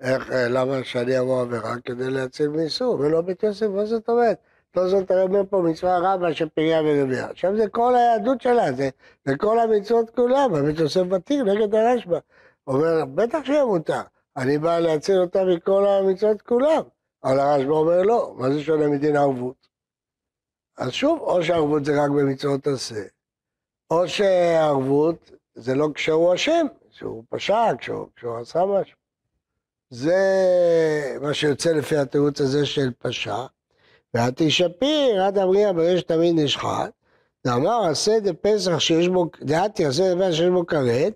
איך, 0.00 0.30
אה, 0.30 0.48
למה 0.48 0.84
שאני 0.84 1.18
אבוא 1.18 1.42
עבירה 1.42 1.74
כדי 1.84 2.10
להציל 2.10 2.48
מאיסור, 2.48 3.00
ולא 3.00 3.20
בית 3.20 3.42
יוסף, 3.42 3.66
מה 3.66 3.86
זאת 3.86 4.08
אומרת? 4.08 4.38
לא 4.76 4.88
זאת 4.88 5.10
אומר 5.10 5.42
פה 5.50 5.62
מצווה 5.62 5.98
רבה 5.98 6.34
של 6.34 6.48
פריה 6.48 6.80
ורבייה. 6.84 7.26
עכשיו 7.30 7.56
זה 7.56 7.68
כל 7.68 7.94
היהדות 7.96 8.40
שלה, 8.40 8.72
זה, 8.72 8.88
זה 9.24 9.36
כל 9.36 9.58
המצוות 9.58 10.10
כולם, 10.10 10.54
הבית 10.54 10.78
יוסף 10.78 11.02
ותיר 11.10 11.44
נגד 11.44 11.74
הרשב"א. 11.74 12.18
אומר, 12.66 13.04
בטח 13.14 13.38
שיהיה 13.44 13.64
מותר, 13.64 14.00
אני 14.36 14.58
בא 14.58 14.78
להציל 14.78 15.20
אותה 15.20 15.44
מכל 15.44 15.86
המצוות 15.86 16.42
כולם. 16.42 16.82
אבל 17.24 17.40
הרשב"א 17.40 17.72
אומר 17.72 18.02
לא, 18.02 18.34
מה 18.38 18.50
זה 18.50 18.62
שונה 18.62 18.88
מדין 18.88 19.16
ערבות? 19.16 19.68
אז 20.78 20.90
שוב, 20.90 21.20
או 21.20 21.44
שערבות 21.44 21.84
זה 21.84 22.04
רק 22.04 22.10
במצוות 22.10 22.66
עשה, 22.66 23.02
או 23.90 24.08
שערבות 24.08 25.30
זה 25.54 25.74
לא 25.74 25.88
כשהוא 25.94 26.34
אשם, 26.34 26.66
שהוא 26.90 27.24
פשע, 27.28 27.72
כשהוא, 27.78 28.08
כשהוא 28.16 28.38
עשה 28.38 28.64
משהו. 28.64 28.96
זה 29.90 30.18
מה 31.20 31.34
שיוצא 31.34 31.72
לפי 31.72 31.96
התירוץ 31.96 32.40
הזה 32.40 32.66
של 32.66 32.90
פשע. 32.98 33.46
והתשפיר 34.14 35.22
עד 35.22 35.38
אמריה 35.38 35.72
בריש 35.72 36.02
תמיד 36.02 36.34
נשחט, 36.38 36.90
ואמר 37.44 37.84
עשה 37.90 38.20
דפסח 38.20 38.78
שיש 38.78 39.08
בו, 39.08 39.30
דעתי 39.42 39.84
עשה 39.84 40.14
דפסח 40.14 40.32
שיש 40.36 40.48
בו 40.48 40.66
כרת, 40.66 41.12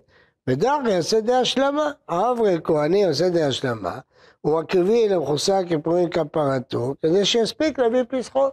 ודרכי 0.47 0.93
עשה 0.93 1.21
דה 1.21 1.39
השלמה. 1.39 1.91
האברי 2.07 2.57
כהני 2.63 3.05
עושה 3.05 3.29
דה 3.29 3.47
השלמה, 3.47 3.99
הוא 4.41 4.59
מקריבי 4.59 5.09
למחוסר 5.09 5.59
כפורים 5.69 6.09
כפרתו, 6.09 6.95
כדי 7.01 7.25
שיספיק 7.25 7.79
להביא 7.79 8.03
פסחו. 8.09 8.47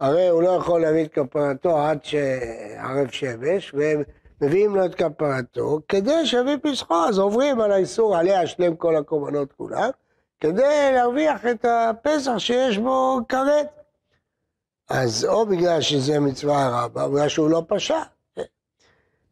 הרי 0.00 0.28
הוא 0.28 0.42
לא 0.42 0.48
יכול 0.48 0.80
להביא 0.80 1.04
את 1.04 1.12
כפרתו 1.12 1.78
עד 1.78 1.98
שערב 2.02 3.10
שמש, 3.10 3.74
והם 3.74 4.02
מביאים 4.40 4.76
לו 4.76 4.84
את 4.84 4.94
כפרתו, 4.94 5.80
כדי 5.88 6.26
שיביא 6.26 6.56
פסחו, 6.62 6.94
אז 6.94 7.18
עוברים 7.18 7.60
על 7.60 7.72
האיסור 7.72 8.16
עליה 8.16 8.46
שלם 8.46 8.76
כל 8.76 8.96
הקורבנות 8.96 9.52
כולם, 9.52 9.90
כדי 10.40 10.90
להרוויח 10.94 11.46
את 11.46 11.64
הפסח 11.68 12.38
שיש 12.38 12.78
בו 12.78 13.18
כרת. 13.28 13.79
אז 14.90 15.24
או 15.24 15.46
בגלל 15.46 15.80
שזה 15.80 16.20
מצווה 16.20 16.84
רבה, 16.84 17.04
או 17.04 17.10
בגלל 17.10 17.28
שהוא 17.28 17.50
לא 17.50 17.62
פשע. 17.68 18.00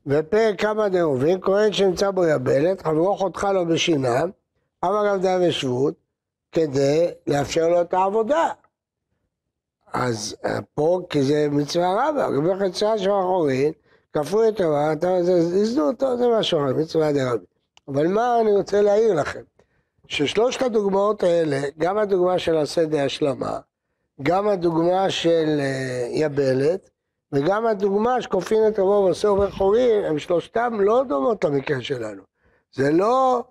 ופרק 0.06 0.60
כמה 0.60 0.88
דרובים, 0.88 1.40
כהן 1.40 1.72
שנמצא 1.72 2.10
בו 2.10 2.24
יבלת, 2.24 2.82
חברו 2.82 3.16
חותך 3.16 3.48
לו 3.54 3.66
בשינם, 3.66 4.30
אמר 4.84 5.06
רב 5.06 5.20
די 5.20 5.36
ושבות, 5.48 5.94
כדי 6.52 7.10
לאפשר 7.26 7.68
לו 7.68 7.80
את 7.80 7.94
העבודה. 7.94 8.48
אז 9.92 10.36
פה, 10.74 11.00
כי 11.10 11.22
זה 11.22 11.48
מצווה 11.50 12.08
רבה, 12.08 12.28
לגבי 12.28 12.48
חציה 12.60 12.98
של 12.98 13.10
האחורין, 13.10 13.72
כפו 14.12 14.48
את 14.48 14.60
הרע, 14.60 14.92
הזדו 15.52 15.86
אותו, 15.86 16.16
זה 16.16 16.24
משהו 16.38 16.58
אחר, 16.58 16.74
מצווה 16.74 17.12
דרבי. 17.12 17.44
אבל 17.88 18.06
מה 18.06 18.40
אני 18.40 18.52
רוצה 18.52 18.82
להעיר 18.82 19.14
לכם? 19.14 19.42
ששלושת 20.06 20.62
הדוגמאות 20.62 21.22
האלה, 21.22 21.60
גם 21.78 21.98
הדוגמה 21.98 22.38
של 22.38 22.56
עשה 22.56 22.84
די 22.84 23.00
השלמה, 23.00 23.58
גם 24.22 24.48
הדוגמה 24.48 25.10
של 25.10 25.56
אה, 25.60 26.08
יבלת, 26.10 26.90
וגם 27.32 27.66
הדוגמה 27.66 28.22
שכופין 28.22 28.68
את 28.68 28.78
רבו 28.78 29.02
ועושה 29.04 29.28
עובר 29.28 29.50
חורים, 29.50 30.04
הם 30.04 30.18
שלושתם 30.18 30.80
לא 30.80 31.04
דומות 31.08 31.44
למקרה 31.44 31.82
שלנו. 31.82 32.22
זה 32.72 32.92
לא 32.92 33.44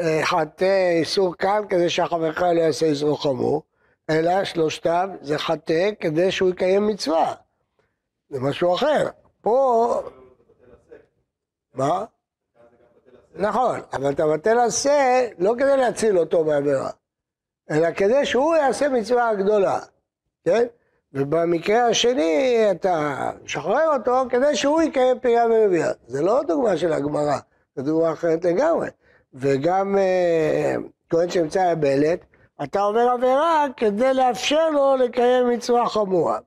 אה, 0.00 0.20
חטא 0.24 0.90
איסור 0.98 1.36
קל 1.36 1.62
כדי 1.68 1.90
שהחברך 1.90 2.42
לא 2.42 2.60
יעשה 2.60 2.86
איסור 2.86 3.22
חמור, 3.22 3.62
אלא 4.10 4.44
שלושתם 4.44 5.10
זה 5.20 5.38
חטא 5.38 5.90
כדי 6.00 6.30
שהוא 6.30 6.50
יקיים 6.50 6.86
מצווה. 6.86 7.34
זה 8.28 8.40
משהו 8.40 8.74
אחר. 8.74 9.08
פה... 9.40 10.02
מה? 11.74 12.04
נכון, 13.34 13.80
אבל 13.92 14.10
אתה 14.10 14.26
מבטל 14.26 14.58
עשה 14.58 15.28
לא 15.38 15.54
כדי 15.58 15.76
להציל 15.76 16.18
אותו 16.18 16.44
מעבירה, 16.44 16.90
אלא 17.70 17.92
כדי 17.96 18.26
שהוא 18.26 18.54
יעשה 18.54 18.88
מצווה 18.88 19.34
גדולה, 19.34 19.80
כן? 20.44 20.64
ובמקרה 21.12 21.86
השני 21.86 22.66
אתה 22.70 23.30
משחרר 23.44 23.96
אותו 23.96 24.24
כדי 24.30 24.56
שהוא 24.56 24.82
יקיים 24.82 25.18
פרייה 25.18 25.46
ורבייה. 25.50 25.90
זה 26.06 26.22
לא 26.22 26.42
דוגמה 26.42 26.76
של 26.76 26.92
הגמרא, 26.92 27.38
זו 27.76 27.82
דוגמה 27.82 28.12
אחרת 28.12 28.44
לגמרי. 28.44 28.88
וגם 29.34 29.98
אה, 29.98 30.74
כהן 31.10 31.30
שנמצא 31.30 31.74
בבלת, 31.74 32.20
אתה 32.62 32.80
עובר 32.80 33.00
עבירה 33.00 33.66
כדי 33.76 34.14
לאפשר 34.14 34.70
לו 34.70 34.96
לקיים 34.96 35.48
מצווה 35.48 35.88
חמורה. 35.88 36.38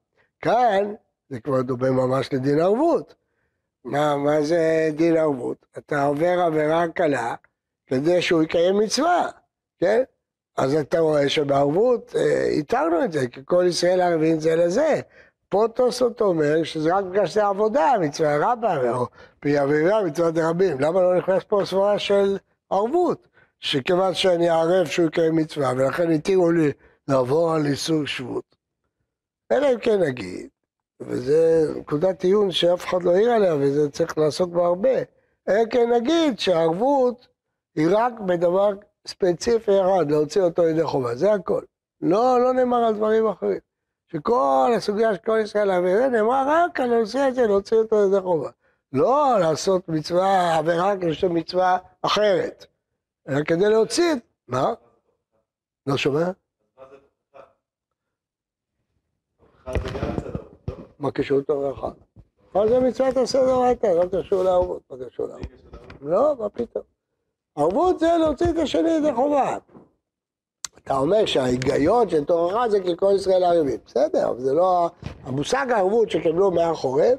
כאן 0.41 0.93
זה 1.29 1.39
כבר 1.39 1.61
דומה 1.61 1.91
ממש 1.91 2.33
לדין 2.33 2.59
ערבות. 2.59 3.15
מה, 3.85 4.17
מה 4.17 4.41
זה 4.41 4.89
דין 4.95 5.17
ערבות? 5.17 5.65
אתה 5.77 6.03
עובר 6.03 6.39
עבירה 6.39 6.87
קלה 6.87 7.35
כדי 7.87 8.21
שהוא 8.21 8.43
יקיים 8.43 8.79
מצווה, 8.79 9.29
כן? 9.79 10.03
אז 10.57 10.75
אתה 10.75 10.99
רואה 10.99 11.29
שבערבות 11.29 12.15
אה, 12.15 12.45
איתרנו 12.45 13.03
את 13.03 13.11
זה, 13.11 13.27
כי 13.27 13.41
כל 13.45 13.65
ישראל 13.67 14.01
ערבים 14.01 14.39
זה 14.39 14.55
לזה. 14.55 14.99
פה 15.49 15.65
תוספות 15.75 16.21
אומר 16.21 16.63
שזה 16.63 16.95
רק 16.95 17.05
בגלל 17.05 17.25
שזה 17.25 17.45
עבודה, 17.45 17.93
מצווה 18.01 18.37
רבה, 18.51 18.91
או 18.91 19.07
פי 19.39 19.61
אביבה, 19.61 20.03
מצווה 20.05 20.31
דרבים. 20.31 20.79
למה 20.79 21.01
לא 21.01 21.17
נכנס 21.17 21.43
פה 21.43 21.61
סברה 21.65 21.99
של 21.99 22.37
ערבות? 22.69 23.27
שכיוון 23.59 24.13
שאני 24.13 24.49
ערב 24.49 24.85
שהוא 24.85 25.07
יקיים 25.07 25.35
מצווה, 25.35 25.71
ולכן 25.77 26.11
התירו 26.11 26.51
לי 26.51 26.71
לעבור 27.07 27.53
על 27.53 27.65
איסור 27.65 28.05
שבות. 28.05 28.55
אלא 29.51 29.73
אם 29.73 29.79
כן 29.79 29.99
נגיד, 29.99 30.47
וזה 30.99 31.63
נקודת 31.75 32.23
עיון 32.23 32.51
שאף 32.51 32.85
אחד 32.85 33.03
לא 33.03 33.11
העיר 33.11 33.31
עליה, 33.31 33.55
וזה 33.55 33.89
צריך 33.89 34.17
לעסוק 34.17 34.49
בה 34.49 34.65
הרבה. 34.65 34.89
אלא 35.49 35.65
כן 35.71 35.89
נגיד 35.93 36.39
שהערבות 36.39 37.27
היא 37.75 37.87
רק 37.91 38.19
בדבר 38.19 38.73
ספציפי 39.07 39.71
אחד, 39.81 40.11
להוציא 40.11 40.41
אותו 40.41 40.67
ידי 40.67 40.83
חובה, 40.83 41.15
זה 41.15 41.33
הכל. 41.33 41.61
לא, 42.01 42.39
לא 42.41 42.53
נאמר 42.53 42.77
על 42.77 42.93
דברים 42.93 43.27
אחרים. 43.27 43.59
שכל 44.07 44.71
הסוגיה 44.77 45.15
של 45.15 45.21
כל 45.25 45.39
ישראל 45.43 45.69
העבירה 45.69 46.07
נאמר 46.07 46.43
רק 46.47 46.79
על 46.79 46.93
הנושא 46.93 47.19
הזה, 47.19 47.47
להוציא 47.47 47.77
אותו 47.77 48.07
ידי 48.07 48.21
חובה. 48.21 48.49
לא 48.93 49.37
לעשות 49.39 49.89
מצווה, 49.89 50.57
עבירה 50.57 50.97
כדי 50.97 51.27
מצווה 51.29 51.77
אחרת, 52.01 52.65
אלא 53.29 53.43
כדי 53.43 53.69
להוציא, 53.69 54.15
מה? 54.47 54.73
לא 55.87 55.97
שומע? 55.97 56.31
מה 60.99 61.11
קשור 61.11 61.39
לתוכחה? 61.39 61.89
מה 62.55 62.67
זה 62.67 62.79
מצוות 62.79 63.17
הסדר 63.17 63.61
הייתה? 63.61 63.87
לא 63.93 64.03
קשור 64.11 64.43
לערבות, 64.43 64.81
מה 64.89 64.97
קשור 65.05 65.27
לערבות? 65.27 65.49
לא, 66.01 66.35
מה 66.39 66.49
פתאום? 66.49 66.92
ערבות 67.55 67.99
זה 67.99 68.07
להוציא 68.19 68.49
את 68.49 68.57
השני 68.57 68.89
ידי 68.89 69.13
חובה. 69.13 69.57
אתה 70.83 70.97
אומר 70.97 71.25
שההיגיון 71.25 72.09
של 72.09 72.25
תוכחה 72.25 72.69
זה 72.69 72.83
כי 72.83 72.97
כל 72.97 73.13
ישראל 73.15 73.43
ערבים. 73.43 73.79
בסדר, 73.85 74.29
אבל 74.29 74.39
זה 74.39 74.53
לא... 74.53 74.89
המושג 75.23 75.71
הערבות 75.71 76.09
שקיבלו 76.11 76.51
מהחורב, 76.51 77.17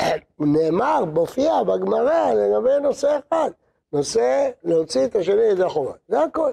נאמר, 0.38 1.04
מופיע 1.04 1.62
בגמרא 1.62 2.32
לגבי 2.34 2.80
נושא 2.82 3.18
אחד. 3.28 3.50
נושא 3.92 4.50
להוציא 4.64 5.04
את 5.04 5.16
השני 5.16 5.42
ידי 5.42 5.68
חובה. 5.68 5.92
זה 6.08 6.22
הכל. 6.22 6.50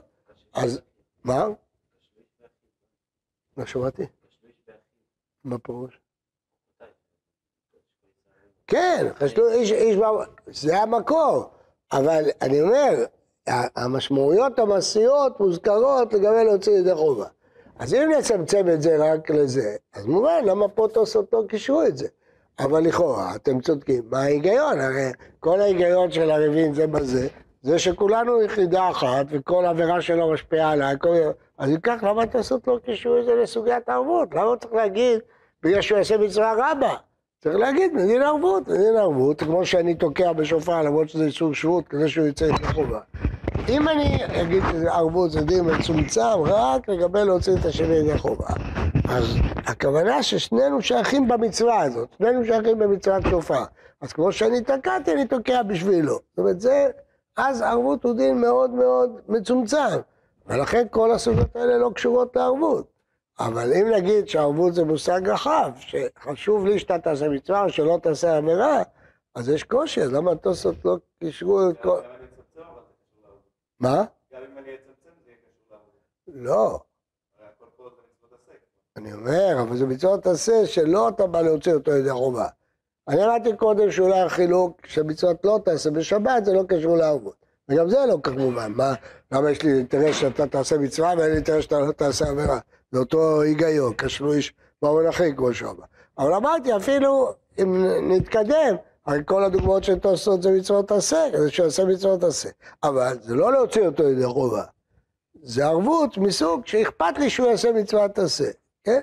אז, 0.54 0.82
מה? 1.24 1.48
לא 3.58 3.66
שמעתי. 3.66 4.04
מה 5.44 5.58
פירוש? 5.58 6.00
כן, 8.68 9.08
חשבו 9.16 9.48
איש, 9.48 9.72
איש, 9.72 9.98
זה 10.48 10.82
המקור, 10.82 11.50
אבל 11.92 12.24
אני 12.42 12.62
אומר, 12.62 13.06
המשמעויות 13.76 14.60
המעשיות 14.60 15.40
מוזכרות 15.40 16.14
לגבי 16.14 16.44
להוציא 16.44 16.74
ידי 16.74 16.96
חובה. 16.96 17.26
אז 17.80 17.94
אם 17.94 18.12
נצמצם 18.18 18.66
את 18.74 18.82
זה 18.82 19.14
רק 19.14 19.30
לזה, 19.30 19.76
אז 19.94 20.06
מובן 20.06 20.46
למה 20.46 20.68
פה 20.68 20.88
תוספות 20.94 21.50
קישרו 21.50 21.84
את 21.84 21.98
זה. 21.98 22.08
אבל 22.60 22.84
לכאורה, 22.84 23.36
אתם 23.36 23.62
צודקים, 23.62 24.04
מה 24.12 24.20
ההיגיון? 24.20 24.80
הרי 24.80 25.12
כל 25.40 25.62
ההיגיון 25.62 26.12
של 26.12 26.32
הריבים 26.32 26.74
זה 26.74 26.88
בזה, 26.88 27.28
זה 27.62 27.80
שכולנו 27.80 28.42
יחידה 28.42 28.90
אחת 28.90 29.26
וכל 29.30 29.66
עבירה 29.66 30.02
שלו 30.02 30.32
משפיעה 30.32 30.72
עליי, 30.72 30.96
כל... 31.00 31.16
אז 31.58 31.70
אם 31.70 31.80
כך, 31.80 32.04
למה 32.04 32.26
תעשות 32.26 32.68
לא 32.68 32.80
קישרו 32.86 33.18
את 33.18 33.26
זה 33.26 33.36
לסוגיית 33.36 33.90
הערבות? 33.90 34.30
למה 34.36 34.58
צריך 34.58 34.74
להגיד 34.74 35.20
בגלל 35.64 35.82
שהוא 35.82 35.98
יעשה 35.98 36.18
מצווה 36.18 36.54
רבה? 36.58 36.96
צריך 37.48 37.60
להגיד 37.60 37.94
מדין 37.94 38.22
ערבות, 38.22 38.68
מדין 38.68 38.96
ערבות, 38.98 39.40
כמו 39.40 39.66
שאני 39.66 39.96
תוקע 39.96 40.34
בשופר 40.34 40.82
למרות 40.82 41.10
שזה 41.10 41.24
איסור 41.24 41.54
שבות 41.54 41.88
כדי 41.88 42.10
שהוא 42.10 42.28
יצא 42.28 42.46
את 42.56 42.64
החובה. 42.64 43.00
אם 43.70 43.90
אני 43.90 44.26
אגיד 44.42 44.64
שערבות 44.84 45.32
זה 45.32 45.42
דין 45.42 45.66
מצומצם 45.66 46.42
רק 46.46 46.90
לגבי 46.90 47.24
להוציא 47.26 47.54
את 47.60 47.66
השני 47.66 47.96
ידי 47.96 48.18
חובה, 48.18 48.48
אז 49.10 49.36
הכוונה 49.66 50.24
ששנינו 50.24 50.82
שייכים 50.82 51.28
במצווה 51.28 51.82
הזאת, 51.82 52.08
שנינו 52.18 52.46
שייכים 52.46 52.80
במצוות 52.80 53.24
שופר. 53.30 53.64
אז 54.02 54.14
כמו 54.14 54.32
שאני 54.32 54.62
תקעתי, 54.62 55.14
אני 55.14 55.28
תוקע 55.28 55.64
בשבילו. 55.64 56.14
זאת 56.14 56.38
אומרת, 56.38 56.62
זה, 56.62 56.88
אז 57.38 57.62
ערבות 57.62 58.04
הוא 58.04 58.14
דין 58.14 58.42
מאוד 58.42 58.72
מאוד 58.72 59.10
מצומצם, 59.28 59.98
ולכן 60.48 60.86
כל 60.90 61.12
הסוגיות 61.12 61.56
האלה 61.56 61.78
לא 61.78 61.92
קשורות 61.96 62.36
לערבות. 62.36 62.97
אבל 63.40 63.74
אם 63.74 63.88
נגיד 63.96 64.28
שערבות 64.28 64.74
זה 64.74 64.84
מושג 64.84 65.30
רחב, 65.30 65.72
שחשוב 65.80 66.66
לי 66.66 66.80
שאתה 66.80 67.00
תעשה 67.00 67.30
מצווה 67.30 67.64
או 67.64 67.70
שלא 67.70 68.00
תעשה 68.04 68.38
עבירה, 68.38 68.84
אז 69.36 69.50
יש 69.50 69.64
קושי, 69.64 70.02
אז 70.02 70.14
למה 70.14 70.32
התוספות 70.32 70.86
לא 70.86 70.98
קישרו 71.20 71.70
את 71.70 71.76
כל... 71.84 72.00
מה? 73.80 74.04
גם 74.34 74.42
אם 74.52 74.58
אני 74.58 74.68
אצמצם 74.76 75.10
זה 75.26 75.32
יהיה 75.32 75.38
קשור 75.38 75.78
לעבודה. 76.28 76.52
לא. 76.52 76.80
אני 78.98 79.14
אומר, 79.14 79.62
אבל 79.62 79.78
זה 79.78 79.86
מצוות 79.86 80.28
עשה 80.28 80.66
שלא 80.66 81.10
אתה 81.10 81.28
בא 81.28 81.42
להוציא 81.42 81.74
אותו 81.74 81.92
ידי 81.92 82.12
חובה. 82.12 82.48
אני 83.08 83.26
אמרתי 83.26 83.56
קודם 83.56 83.92
שאולי 83.92 84.20
החילוק 84.20 84.86
שמצוות 84.86 85.46
לא 85.46 85.60
תעשה 85.66 85.92
בשבת 85.92 86.46
זה 86.46 86.54
לא 86.54 86.64
קשור 86.68 86.98
לערבות. 86.98 87.36
וגם 87.70 87.90
זה 87.90 87.98
לא 88.08 88.18
כך 88.24 88.32
מובן. 88.32 88.72
מה, 88.72 88.94
למה 89.32 89.52
יש 89.52 89.64
לי 89.64 89.74
אינטרס 89.74 90.16
שאתה 90.16 90.48
תעשה 90.48 90.78
מצווה 90.78 91.14
ואין 91.18 91.30
לי 91.30 91.36
אינטרס 91.36 91.64
שאתה 91.64 91.80
לא 91.80 91.92
תעשה 91.92 92.30
עבירה? 92.30 92.60
זה 92.92 93.00
אותו 93.00 93.42
היגיון, 93.42 93.94
קשרו 93.94 94.34
איש 94.34 94.54
במונחים 94.82 95.36
כמו 95.36 95.54
שאומר. 95.54 95.84
אבל 96.18 96.34
אמרתי, 96.34 96.76
אפילו 96.76 97.34
אם 97.60 97.86
נתקדם, 98.02 98.76
הרי 99.06 99.20
כל 99.26 99.44
הדוגמאות 99.44 99.84
של 99.84 100.00
תוספות 100.00 100.42
זה 100.44 100.52
מצוות 100.52 100.92
עשה, 100.92 101.18
כדי 101.34 101.52
שיעשה 101.52 101.86
מצוות 101.86 102.24
עשה. 102.24 102.50
אבל 102.84 103.18
זה 103.22 103.36
לא 103.36 103.52
להוציא 103.52 103.88
אותו 103.88 104.04
ידי 104.04 104.26
חובה. 104.26 104.64
זה 105.44 105.66
ערבות 105.66 106.18
מסוג 106.18 106.68
שאכפת 106.68 107.18
לי 107.18 107.30
שהוא 107.30 107.48
יעשה 107.48 107.72
מצוות 107.72 108.20
עשה, 108.20 108.52
כן? 108.84 109.00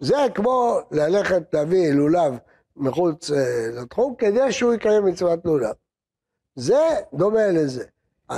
זה 0.00 0.16
כמו 0.34 0.78
ללכת 0.90 1.42
להביא 1.52 1.92
לולב 1.92 2.34
מחוץ 2.76 3.30
אה, 3.30 3.68
לתחום 3.82 4.14
כדי 4.18 4.52
שהוא 4.52 4.74
יקיים 4.74 5.04
מצוות 5.04 5.44
לולב. 5.44 5.74
זה 6.54 6.80
דומה 7.14 7.46
לזה. 7.46 7.84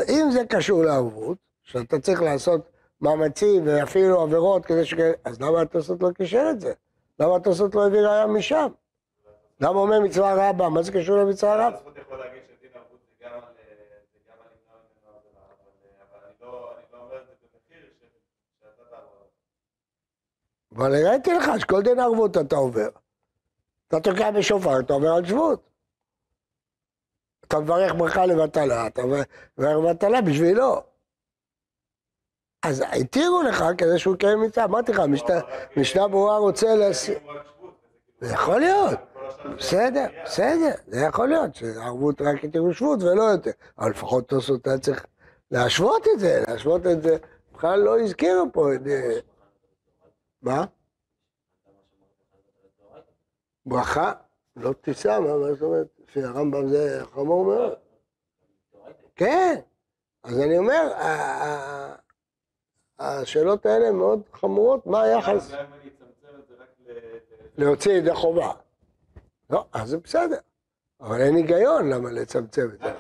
אם 0.09 0.29
זה 0.33 0.45
קשור 0.49 0.85
לערבות, 0.85 1.39
שאתה 1.63 2.01
צריך 2.01 2.23
לעשות 2.23 2.61
מאמצים 3.05 3.63
ואפילו 3.67 4.21
עבירות 4.21 4.67
כדי 4.67 4.85
ש... 4.85 4.95
אז 5.25 5.41
למה 5.41 5.61
התוספות 5.61 6.03
לא 6.03 6.11
קישר 6.11 6.47
את 6.51 6.61
זה? 6.61 6.73
למה 7.21 7.37
התוספות 7.37 7.75
לא 7.75 7.87
הביא 7.87 8.01
ראיה 8.01 8.27
משם? 8.27 8.67
למה 9.61 9.79
אומר 9.79 10.01
מצווה 10.01 10.51
רבה? 10.51 10.69
מה 10.69 10.83
זה 10.83 10.93
קשור 10.93 11.17
למצווה 11.17 11.67
רבה? 11.67 11.79
אבל 20.77 20.95
הראיתי 20.95 21.33
לך 21.33 21.51
שכל 21.59 21.83
דין 21.83 22.01
ערבות 22.01 22.37
אתה 22.37 22.57
עובר. 22.57 22.89
אתה 23.89 24.01
תוקע 24.01 24.31
בשופר, 24.31 24.81
אתה 24.81 24.93
עובר 24.93 25.13
על 25.13 25.27
שבות. 25.27 25.71
אתה 27.49 27.61
מברך 27.61 27.95
ברכה 27.95 28.27
לבטלה, 28.27 28.87
אתה 28.87 29.03
מברך 29.07 29.27
לבטלה 29.59 30.23
בשבילו. 30.23 30.94
אז 32.65 32.85
התירו 33.01 33.43
לך 33.43 33.65
כדי 33.79 33.99
שהוא 33.99 34.15
יקיים 34.15 34.41
מצווה, 34.41 34.65
אמרתי 34.67 34.93
לך, 34.93 35.03
משנה 35.77 36.09
ברורה 36.09 36.39
רוצה. 36.39 36.91
זה 38.21 38.33
יכול 38.33 38.61
להיות, 38.61 38.99
בסדר, 39.59 40.07
בסדר, 40.25 40.71
זה 40.87 41.01
יכול 41.01 41.29
להיות, 41.29 41.55
שערבות 41.55 42.23
רק 42.23 42.45
התירו 42.45 42.75
שבות 42.75 43.03
ולא 43.03 43.23
יותר, 43.23 43.51
אבל 43.79 43.91
לפחות 43.91 44.29
תוספות 44.29 44.67
היה 44.67 44.79
צריך 44.79 45.07
להשוות 45.51 46.07
את 46.15 46.21
זה, 46.21 46.43
להשוות 46.49 46.87
את 46.87 47.03
זה 47.03 47.17
בכלל 47.55 47.81
לא 47.81 48.01
הזכירו 48.01 48.47
פה 48.53 48.75
את... 48.75 48.81
מה? 50.43 50.65
ברכה? 53.67 54.13
לא 54.57 54.73
תישא, 54.73 55.19
מה 55.21 55.53
זאת 55.53 55.63
אומרת? 55.63 55.87
לפי 56.09 56.23
הרמב"ם 56.23 56.69
זה 56.69 57.01
חמור 57.15 57.45
מאוד. 57.45 57.75
כן, 59.17 59.55
אז 60.25 60.41
אני 60.41 60.59
אומר, 60.59 60.93
השאלות 62.99 63.67
האלה 63.67 63.93
מאוד 63.93 64.21
חמורות, 64.33 64.87
מה 64.87 65.03
היחס? 65.03 65.53
להוציא 67.59 67.93
ידי 67.93 68.15
חובה. 68.15 68.53
לא, 69.51 69.65
אז 69.73 69.89
זה 69.89 69.99
בסדר. 69.99 70.39
אבל 71.01 71.21
אין 71.21 71.37
היגיון 71.37 71.89
למה 71.89 72.11
לצמצם 72.11 72.69
את 72.75 72.79
זה. 72.79 72.93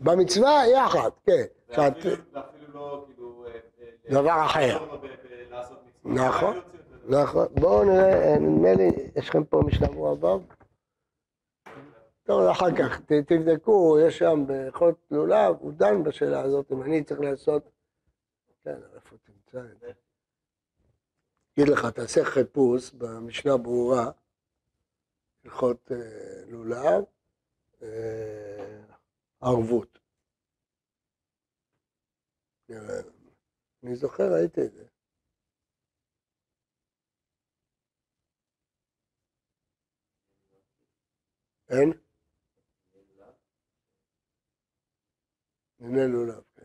במצווה 0.00 0.62
יחד, 0.66 1.10
כן. 1.26 1.44
ואפילו 1.68 2.16
לא 2.74 3.04
כאילו... 3.06 3.44
אה, 3.46 4.20
דבר 4.20 4.44
אחר. 4.44 4.78
נכון, 6.04 6.60
נכון. 7.08 7.46
בואו 7.50 7.84
נראה, 7.84 8.36
נדמה 8.38 8.74
לי, 8.74 8.90
יש 9.16 9.28
לכם 9.28 9.44
פה 9.44 9.62
משלב 9.66 10.04
הבא? 10.04 10.36
טוב, 12.24 12.48
אחר 12.50 12.76
כך, 12.78 13.00
תבדקו, 13.26 13.98
יש 14.06 14.18
שם 14.18 14.44
בחוד 14.48 14.94
לולב, 15.10 15.56
הוא 15.58 15.72
דן 15.72 16.02
בשאלה 16.04 16.40
הזאת, 16.40 16.72
אם 16.72 16.82
אני 16.82 17.04
צריך 17.04 17.20
לעשות... 17.20 17.62
כן, 18.64 18.80
איפה 18.94 19.16
תמצא 19.24 19.58
את 19.72 19.80
זה? 19.80 19.92
אגיד 21.52 21.68
לך, 21.68 21.86
תעשה 21.86 22.24
חיפוש 22.24 22.92
במשנה 22.92 23.56
ברורה, 23.56 24.10
הלכות 25.44 25.92
אה, 25.92 26.44
לולב, 26.46 27.04
אה, 27.82 28.84
ערבות. 29.40 29.98
אני 33.82 33.96
זוכר, 33.96 34.32
ראיתי 34.32 34.60
את 34.60 34.72
זה. 34.72 34.84
אין? 41.68 42.03
דיני 45.84 46.08
לולב, 46.08 46.42
כן. 46.54 46.62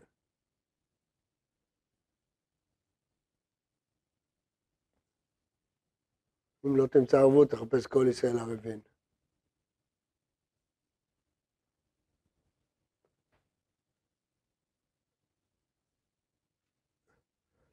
אם 6.66 6.76
לא 6.76 6.86
תמצא 6.86 7.16
ערבות, 7.18 7.50
תחפש 7.50 7.86
כל 7.86 8.06
ישראל 8.10 8.38
ערבים. 8.38 8.80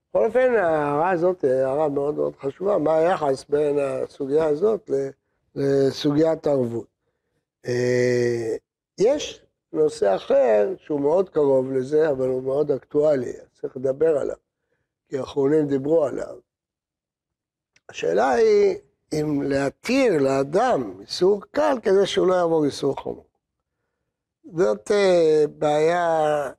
בכל 0.10 0.26
אופן, 0.26 0.40
ההערה 0.40 1.12
הזאת 1.12 1.44
היא 1.44 1.52
הערה 1.52 1.90
מאוד 1.90 2.16
מאוד 2.16 2.36
חשובה, 2.36 2.78
מה 2.78 2.98
היחס 2.98 3.46
בין 3.50 3.76
הסוגיה 3.80 4.46
הזאת 4.46 4.90
לסוגיית 5.56 6.48
הערבות. 6.48 6.88
אה, 7.66 8.56
יש 9.00 9.47
נושא 9.74 10.16
אחר 10.16 10.74
שהוא 10.78 11.02
מאוד 11.02 11.30
קרוב 11.30 11.72
לזה, 11.72 12.10
אבל 12.10 12.28
הוא 12.28 12.44
מאוד 12.44 12.72
אקטואלי, 12.72 13.34
צריך 13.54 13.78
לדבר 13.78 14.18
עליו, 14.18 14.36
כי 15.10 15.18
האחרונים 15.18 15.68
דיברו 15.68 16.06
עליו. 16.06 16.38
השאלה 17.90 18.32
היא 18.32 18.78
אם 19.14 19.42
להתיר 19.42 20.18
לאדם 20.18 21.02
איסור 21.02 21.42
קל 21.52 21.78
כדי 21.82 22.06
שהוא 22.06 22.28
לא 22.28 22.34
יעבור 22.34 22.66
איסור 22.66 23.02
חמור. 23.02 23.26
זאת 24.56 24.92
uh, 24.92 25.48
בעיה, 25.48 26.52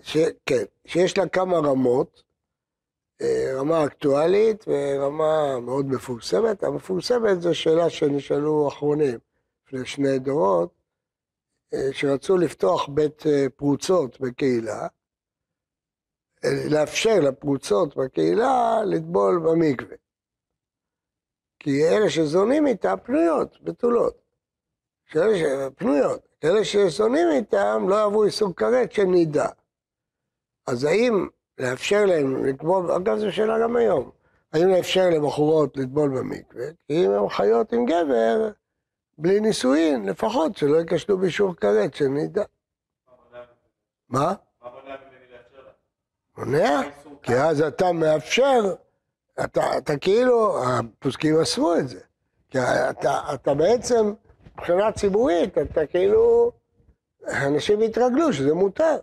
ש, 0.00 0.16
כן, 0.46 0.64
שיש 0.84 1.18
לה 1.18 1.28
כמה 1.28 1.56
רמות, 1.56 2.22
uh, 3.22 3.24
רמה 3.54 3.84
אקטואלית 3.84 4.64
ורמה 4.68 5.60
מאוד 5.60 5.86
מפורסמת. 5.86 6.64
המפורסמת 6.64 7.40
זו 7.40 7.54
שאלה 7.54 7.90
שנשאלו 7.90 8.68
אחרונים, 8.68 9.18
לפני 9.66 9.86
שני 9.86 10.18
דורות, 10.18 10.70
אה, 10.70 10.81
שרצו 11.92 12.36
לפתוח 12.36 12.88
בית 12.88 13.26
אה, 13.26 13.46
פרוצות 13.56 14.20
בקהילה, 14.20 14.86
אה, 16.44 16.50
לאפשר 16.70 17.20
לפרוצות 17.20 17.96
בקהילה 17.96 18.80
לטבול 18.86 19.38
במקווה. 19.38 19.96
כי 21.58 21.88
אלה 21.88 22.10
שזונים 22.10 22.66
איתה 22.66 22.96
פנויות, 22.96 23.62
בתולות. 23.62 24.22
ש... 25.06 25.16
פנויות. 25.76 26.28
אלה 26.44 26.64
שזונים 26.64 27.28
איתם 27.32 27.86
לא 27.88 27.94
יעברו 27.94 28.24
איסור 28.24 28.56
כרת 28.56 28.92
שנידע. 28.92 29.48
אז 30.66 30.84
האם 30.84 31.28
לאפשר 31.58 32.04
להם 32.06 32.44
לטבול, 32.46 32.90
אגב 32.90 33.18
זו 33.18 33.32
שאלה 33.32 33.62
גם 33.62 33.76
היום, 33.76 34.10
האם 34.52 34.68
לאפשר 34.68 35.10
לבחורות 35.10 35.76
לטבול 35.76 36.10
במקווה? 36.18 36.64
כי 36.86 37.06
אם 37.06 37.10
הן 37.10 37.28
חיות 37.28 37.72
עם 37.72 37.86
גבר, 37.86 38.50
בלי 39.18 39.40
נישואין, 39.40 40.08
לפחות 40.08 40.56
שלא 40.56 40.76
ייכשלו 40.76 41.18
באישור 41.18 41.54
כרת, 41.54 41.94
שנדע. 41.94 42.44
מה? 44.08 44.34
מונע? 46.38 46.80
כי 47.22 47.34
אז 47.34 47.60
אתה 47.60 47.92
מאפשר, 47.92 48.74
אתה, 49.44 49.78
אתה 49.78 49.96
כאילו, 49.96 50.64
הפוסקים 50.64 51.40
אסרו 51.40 51.74
את 51.74 51.88
זה. 51.88 52.00
כי 52.50 52.58
אתה, 52.90 53.34
אתה 53.34 53.54
בעצם, 53.54 54.12
מבחינה 54.54 54.92
ציבורית, 54.92 55.58
אתה 55.58 55.86
כאילו, 55.86 56.52
אנשים 57.46 57.82
יתרגלו 57.82 58.32
שזה 58.32 58.54
מותר. 58.54 58.96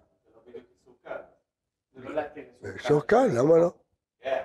זה 2.61 2.73
איסור 2.73 3.01
קל, 3.01 3.27
למה 3.37 3.57
לא? 3.57 3.71
כן, 4.21 4.43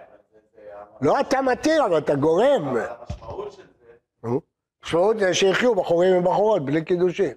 לא 1.01 1.21
אתה 1.21 1.43
מתיר, 1.43 1.87
אבל 1.87 1.99
אתה 1.99 2.15
גורם. 2.15 2.69
אבל 2.69 2.87
המשמעות 2.87 3.53
של 3.53 3.63
זה... 4.23 4.29
משמעות 4.85 5.19
זה 5.19 5.35
שיחיו 5.35 5.75
בחורים 5.75 6.17
ובחורות 6.17 6.65
בלי 6.65 6.85
קידושים. 6.85 7.33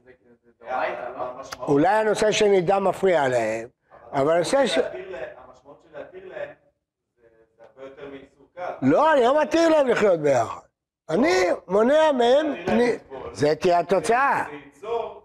אולי 1.59 1.87
הנושא 1.87 2.31
של 2.31 2.45
נידה 2.45 2.79
מפריע 2.79 3.27
להם, 3.27 3.67
אבל 4.11 4.35
הנושא 4.35 4.67
ש... 4.67 4.77
המשמעות 4.77 5.83
של 5.83 5.97
להתיר 5.97 6.29
להם 6.29 6.49
זה 7.17 7.63
הרבה 7.75 7.89
יותר 7.89 8.09
מאיסור 8.11 8.47
קל. 8.55 8.71
לא, 8.81 9.13
אני 9.13 9.21
לא 9.21 9.41
מתיר 9.41 9.69
להם 9.69 9.87
לחיות 9.87 10.19
ביחד. 10.19 10.59
אני 11.09 11.43
מונע 11.67 12.11
מהם, 12.11 12.45
זה 13.33 13.55
תהיה 13.55 13.79
התוצאה. 13.79 14.43
זה 14.49 14.55
ייצור 14.65 15.21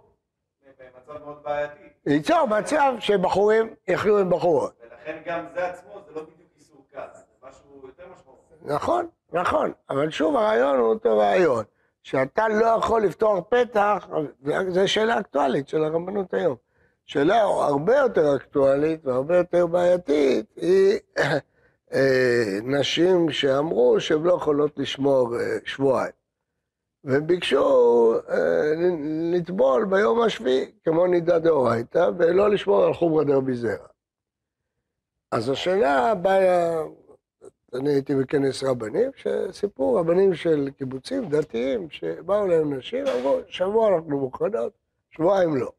מצב 0.97 1.25
מאוד 1.25 1.43
בעייתי. 1.43 1.83
ייצור 2.07 2.45
מצב 2.47 2.95
שבחורים 2.99 3.75
יחיו 3.89 4.19
עם 4.19 4.31
בחורות. 4.31 4.73
ולכן 4.83 5.19
גם 5.27 5.45
זה 5.55 5.67
עצמו 5.67 6.01
זה 6.07 6.15
לא 6.15 6.23
בדיוק 6.23 6.51
איסור 6.59 6.87
קל, 6.93 7.01
זה 7.13 7.49
משהו 7.49 7.87
יותר 7.87 8.05
משמעותי. 8.13 8.55
נכון, 8.75 9.07
נכון, 9.33 9.73
אבל 9.91 10.11
שוב 10.11 10.37
הרעיון 10.37 10.79
הוא 10.79 10.89
אותו 10.89 11.19
רעיון. 11.19 11.65
שאתה 12.03 12.49
לא 12.49 12.67
יכול 12.67 13.03
לפתוח 13.03 13.45
פתח, 13.49 14.09
זו 14.69 14.89
שאלה 14.89 15.21
אקטואלית 15.21 15.69
של 15.69 15.85
הרבנות 15.85 16.35
היום. 16.35 16.57
שאלה 17.07 17.41
הרבה 17.43 17.97
יותר 17.97 18.37
אקטואלית 18.37 19.07
והרבה 19.07 19.37
יותר 19.37 19.67
בעייתית 19.67 20.47
היא 20.57 20.99
אה, 21.93 22.59
נשים 22.63 23.31
שאמרו 23.31 24.01
שהן 24.01 24.23
לא 24.23 24.35
יכולות 24.35 24.79
לשמור 24.79 25.37
אה, 25.37 25.57
שבועיים. 25.65 26.13
וביקשו 27.05 28.15
אה, 28.29 28.73
לטבול 29.33 29.85
ביום 29.85 30.23
השביעי, 30.23 30.73
כמו 30.85 31.07
נידה 31.07 31.39
דאורייתא, 31.39 32.11
ולא 32.19 32.51
לשמור 32.51 32.85
על 32.85 32.95
חומרא 32.95 33.25
דרבי 33.25 33.55
זרע. 33.55 33.87
אז 35.33 35.49
השאלה 35.49 36.15
באה 36.15 36.83
אני 37.75 37.91
הייתי 37.91 38.15
בכנס 38.15 38.63
רבנים, 38.63 39.11
שסיפרו 39.17 39.95
רבנים 39.95 40.35
של 40.35 40.71
קיבוצים 40.79 41.29
דתיים, 41.29 41.91
שבאו 41.91 42.47
להם 42.47 42.75
נשים, 42.75 43.07
אמרו, 43.07 43.39
שבוע 43.49 43.89
אנחנו 43.89 44.19
מוכנות, 44.19 44.73
שבועיים 45.11 45.57
לא. 45.57 45.73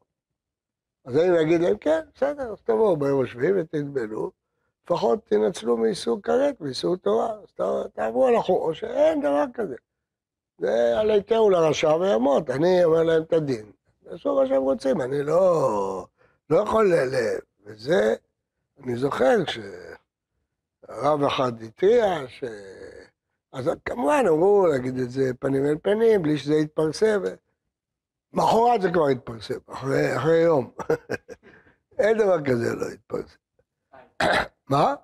אז 1.04 1.16
אני 1.16 1.42
אגיד 1.42 1.60
להם, 1.60 1.76
כן, 1.78 2.00
בסדר, 2.14 2.52
אז 2.52 2.62
תבואו 2.64 2.96
ביום 2.96 3.24
השביעי 3.24 3.52
ותתבלו, 3.52 4.30
לפחות 4.84 5.18
תנצלו 5.24 5.76
מאיסור 5.76 6.22
כרת, 6.22 6.60
מאיסור 6.60 6.96
תורה, 6.96 7.30
אז 7.30 7.66
תעברו 7.94 8.26
על 8.26 8.36
החוק, 8.36 8.62
או 8.62 8.74
שאין 8.74 9.20
דבר 9.20 9.44
כזה. 9.54 9.76
זה 10.58 11.00
על 11.00 11.10
היתרו 11.10 11.50
לרשע 11.50 11.94
וימות, 11.96 12.50
אני 12.50 12.84
אומר 12.84 13.02
להם 13.02 13.22
את 13.22 13.32
הדין. 13.32 13.70
תעשו 14.04 14.34
מה 14.34 14.46
שהם 14.46 14.62
רוצים, 14.62 15.00
אני 15.00 15.22
לא, 15.22 16.06
לא 16.50 16.56
יכול 16.56 16.94
ל... 16.94 17.14
וזה, 17.66 18.14
אני 18.84 18.96
זוכר 18.96 19.44
כש... 19.44 19.58
רב 20.88 21.22
אחד 21.22 21.62
התריע, 21.62 22.28
ש... 22.28 22.44
אז 23.52 23.70
כמובן 23.84 24.24
אמרו 24.28 24.66
להגיד 24.66 24.98
את 24.98 25.10
זה 25.10 25.30
פנים 25.40 25.66
אל 25.66 25.76
פנים, 25.82 26.22
בלי 26.22 26.38
שזה 26.38 26.54
יתפרסם. 26.54 27.22
מחרת 28.32 28.82
זה 28.82 28.90
כבר 28.90 29.10
יתפרסם, 29.10 29.58
אחרי, 29.72 30.16
אחרי 30.16 30.36
יום. 30.36 30.70
אין 31.98 32.18
דבר 32.18 32.44
כזה 32.44 32.74
לא 32.74 32.86
יתפרסם. 32.86 33.36
מה? 34.70 34.94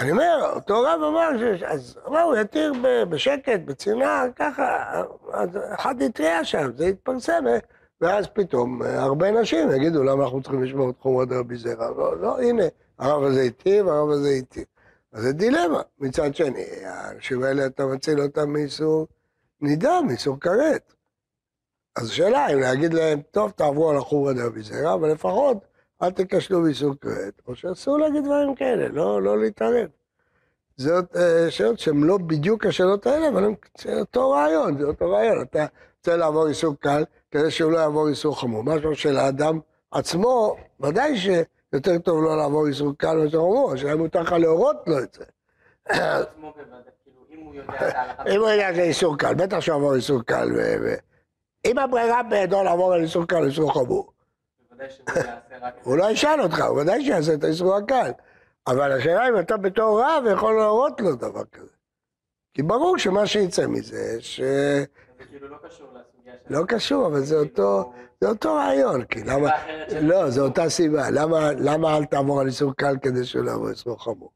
אני 0.00 0.10
אומר, 0.10 0.50
אותו 0.54 0.82
רב 0.82 1.02
אמר, 1.02 1.56
ש... 1.56 1.62
אז 1.62 1.98
אמר, 2.06 2.20
הוא 2.20 2.36
יתיר 2.36 2.72
בשקט, 3.10 3.60
בצנעה, 3.64 4.24
ככה, 4.36 5.02
אז 5.32 5.48
אחד 5.74 6.02
התריע 6.02 6.44
שם, 6.44 6.70
זה 6.76 6.86
יתפרסם, 6.86 7.44
ואז 8.00 8.26
פתאום 8.26 8.82
אה, 8.82 9.02
הרבה 9.02 9.30
נשים 9.30 9.70
יגידו 9.70 10.02
למה 10.04 10.24
אנחנו 10.24 10.42
צריכים 10.42 10.62
לשמור 10.62 10.90
את 10.90 10.94
חומרת 11.00 11.28
רבי 11.30 11.56
זרע. 11.56 11.90
לא, 11.90 12.16
לא, 12.16 12.40
הנה, 12.40 12.62
הרב 12.98 13.22
הזה 13.22 13.40
איתי 13.40 13.80
והרב 13.82 14.10
הזה 14.10 14.28
איתי. 14.28 14.64
אז 15.12 15.22
זה 15.22 15.32
דילמה. 15.32 15.82
מצד 15.98 16.34
שני, 16.34 16.64
האנשים 16.84 17.42
האלה 17.42 17.66
אתה 17.66 17.86
מציל 17.86 18.20
אותם 18.20 18.50
מאיסור 18.50 19.06
נידה, 19.60 20.00
מאיסור 20.06 20.40
כרת. 20.40 20.94
אז 21.96 22.08
השאלה 22.08 22.52
אם 22.52 22.60
להגיד 22.60 22.94
להם, 22.94 23.20
טוב, 23.30 23.50
תעברו 23.50 23.90
על 23.90 23.96
החומרת 23.96 24.36
רבי 24.38 24.62
זרע, 24.62 24.94
אבל 24.94 25.12
לפחות 25.12 25.56
אל 26.02 26.10
תיכשלו 26.10 26.62
באיסור 26.62 26.94
כרת, 27.00 27.42
או 27.46 27.54
שאסור 27.54 27.98
להגיד 27.98 28.24
דברים 28.24 28.54
כאלה, 28.54 28.88
לא, 28.88 29.22
לא 29.22 29.38
להתערב. 29.38 29.88
זאת 30.76 31.16
אה, 31.16 31.50
שאלות 31.50 31.78
שהן 31.78 32.02
לא 32.02 32.18
בדיוק 32.18 32.66
השאלות 32.66 33.06
האלה, 33.06 33.28
אבל 33.28 33.44
הן 33.44 33.54
אותו 33.98 34.30
רעיון, 34.30 34.78
זה 34.78 34.84
אותו 34.84 35.10
רעיון. 35.10 35.42
אתה 35.42 35.66
רוצה 35.98 36.16
לעבור 36.16 36.48
איסור 36.48 36.74
קל, 36.80 37.04
כדי 37.30 37.50
שהוא 37.50 37.72
לא 37.72 37.78
יעבור 37.78 38.08
איסור 38.08 38.40
חמור. 38.40 38.64
משהו 38.64 38.94
של 38.94 39.16
האדם 39.16 39.60
עצמו, 39.90 40.56
ודאי 40.80 41.16
שיותר 41.70 41.98
טוב 41.98 42.22
לא 42.22 42.36
לעבור 42.36 42.66
איסור 42.66 42.92
קל 42.98 43.16
מאיסור 43.16 43.40
חמור, 43.40 43.72
השאלה 43.72 43.92
אם 43.92 43.98
מותר 43.98 44.20
לך 44.20 44.32
להורות 44.32 44.76
לו 44.86 44.98
את 44.98 45.14
זה. 45.14 45.24
כאילו, 47.04 47.24
אם 48.26 48.40
הוא 48.40 48.48
יודע 48.48 48.72
שזה 48.72 48.82
איסור 48.82 49.18
קל, 49.18 49.34
בטח 49.34 49.60
שהוא 49.60 49.74
יעבור 49.74 49.94
איסור 49.94 50.22
קל. 50.22 50.48
אם 51.64 51.78
הברירה 51.78 52.22
בידו 52.22 52.62
לעבור 52.62 52.92
על 52.94 53.02
איסור 53.02 53.24
קל, 53.26 53.44
איסור 53.44 53.74
חמור. 53.74 54.12
הוא 55.82 55.96
לא 55.96 56.10
ישאל 56.10 56.40
אותך, 56.42 56.60
הוא 56.60 56.80
ודאי 56.80 57.04
שיעשה 57.04 57.34
את 57.34 57.44
האיסור 57.44 57.76
הקל. 57.76 58.10
אבל 58.66 58.92
השאלה 58.92 59.28
אם 59.28 59.38
אתה 59.38 59.56
בתור 59.56 60.02
רב 60.02 60.24
יכול 60.32 60.54
להורות 60.54 61.00
לו 61.00 61.16
דבר 61.16 61.44
כזה. 61.52 61.72
כי 62.54 62.62
ברור 62.62 62.98
שמה 62.98 63.26
שיצא 63.26 63.66
מזה, 63.66 64.16
ש... 64.20 64.40
זה 64.40 64.84
כאילו 65.30 65.48
לא 65.48 65.56
קשור 65.68 65.86
לסוגיה 65.86 66.32
של... 66.48 66.54
לא 66.54 66.64
קשור, 66.68 67.06
אבל 67.06 67.20
זה 67.20 67.36
אותו, 67.36 67.92
זה 68.20 68.28
אותו 68.28 68.54
רעיון, 68.54 69.04
כי 69.04 69.24
למה... 69.24 69.50
לא, 70.02 70.30
זו 70.30 70.44
אותה 70.44 70.68
סיבה. 70.68 71.10
למה, 71.10 71.50
למה 71.52 71.96
אל 71.96 72.04
תעבור 72.04 72.40
על 72.40 72.46
איסור 72.46 72.72
קל 72.74 72.94
כדי 73.02 73.24
שהוא 73.24 73.44
לא 73.44 73.50
יעבור 73.50 73.68
איסור 73.70 74.04
חמור? 74.04 74.30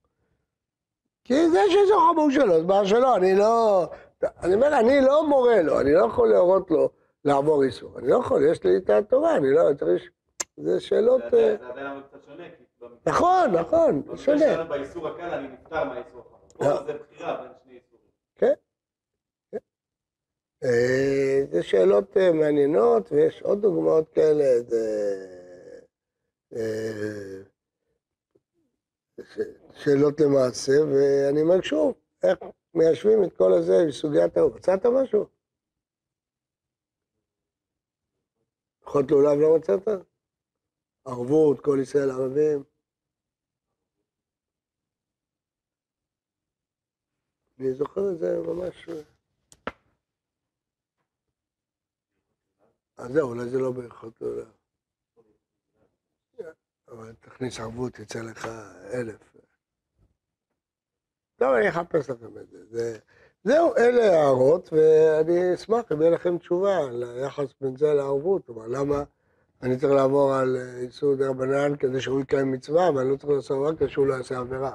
כי 1.24 1.50
זה 1.50 1.58
שאיסור 1.70 2.10
חמור 2.12 2.30
שלו, 2.30 2.60
זה 2.60 2.66
בעיה 2.66 2.86
שלו, 2.86 3.16
אני 3.16 3.34
לא... 3.34 3.86
אני 4.42 4.54
אומר, 4.54 4.80
אני 4.80 5.00
לא 5.00 5.28
מורה 5.28 5.62
לו, 5.62 5.80
אני 5.80 5.92
לא 5.92 6.06
יכול 6.06 6.28
להורות 6.28 6.70
לו 6.70 6.90
לעבור 7.24 7.62
איסור. 7.62 7.98
אני 7.98 8.08
לא 8.08 8.16
יכול, 8.16 8.44
יש 8.50 8.64
לי 8.64 8.76
את 8.76 8.90
התורה, 8.90 9.36
אני 9.36 9.54
לא... 9.54 9.74
צריך... 9.78 10.02
זה 10.56 10.80
שאלות... 10.80 11.22
זה 11.30 11.56
עדיין 11.60 12.00
קצת 12.10 12.22
שונה, 12.24 12.44
כי... 12.58 12.64
נכון, 13.06 13.50
נכון, 13.50 14.02
שונה. 14.16 14.64
באיסור 14.64 15.08
הקל 15.08 15.22
אני 15.22 15.48
נפטר 15.48 15.84
מהאיסור 15.84 16.20
החמור. 16.20 16.40
פה 16.54 16.64
לא. 16.64 16.82
זה 16.86 16.92
בחירה 16.92 17.36
בין 17.36 17.50
שני 17.64 17.72
איסורים. 17.72 18.10
כן. 18.36 18.52
כן. 19.52 19.56
אה, 19.56 19.58
זה 21.52 21.62
שאלות 21.62 22.16
אה, 22.16 22.32
מעניינות, 22.32 23.12
ויש 23.12 23.42
עוד 23.42 23.62
דוגמאות 23.62 24.08
כאלה. 24.14 24.44
זה... 24.68 24.84
אה, 26.56 27.42
שאלות 29.72 30.20
למעשה, 30.20 30.72
ואני 30.90 31.42
אומר 31.42 31.62
שוב, 31.62 31.94
איך 32.22 32.38
מיישבים 32.74 33.24
את 33.24 33.36
כל 33.36 33.52
הזה 33.58 33.72
בסוגיית 33.88 34.36
ההוא. 34.36 34.56
מצאת 34.56 34.86
משהו? 34.86 35.26
אחות 38.84 39.10
לולב 39.10 39.38
לא 39.40 39.56
מצאת? 39.58 39.88
ערבות, 41.06 41.60
כל 41.64 41.78
ישראל 41.82 42.10
ערבים. 42.10 42.64
אני 47.58 47.72
זוכר 47.72 48.00
את 48.12 48.18
זה 48.18 48.38
ממש... 48.46 48.88
אז 52.96 53.12
זהו, 53.12 53.28
אולי 53.28 53.48
זה 53.48 53.58
לא 53.58 53.72
בהלכות 53.72 54.20
לולב. 54.20 54.46
אבל 56.88 57.12
תכניס 57.20 57.60
ערבות, 57.60 57.98
יצא 57.98 58.20
לך 58.20 58.48
אלף. 58.92 59.36
טוב, 61.36 61.54
אני 61.54 61.68
אחפש 61.68 62.10
לכם 62.10 62.38
את 62.38 62.50
זה. 62.50 62.64
זה. 62.70 62.98
זהו, 63.44 63.76
אלה 63.76 64.04
הערות, 64.04 64.72
ואני 64.72 65.54
אשמח 65.54 65.92
אם 65.92 66.00
יהיה 66.00 66.10
לכם 66.10 66.38
תשובה 66.38 66.76
על 66.76 67.02
היחס 67.02 67.54
בין 67.60 67.76
זה 67.76 67.94
לערבות. 67.94 68.46
כלומר, 68.46 68.66
למה 68.66 69.02
אני 69.62 69.76
צריך 69.76 69.92
לעבור 69.92 70.34
על 70.34 70.56
אה, 70.56 70.78
איסור 70.78 71.14
דה 71.14 71.28
רבנן 71.28 71.76
כדי 71.76 72.00
שהוא 72.00 72.20
יקיים 72.20 72.52
מצווה, 72.52 72.90
ואני 72.90 73.10
לא 73.10 73.16
צריך 73.16 73.30
לעשות 73.30 73.68
רק 73.68 73.78
כדי 73.78 73.88
שהוא 73.88 74.06
לא 74.06 74.14
יעשה 74.14 74.38
עבירה. 74.38 74.74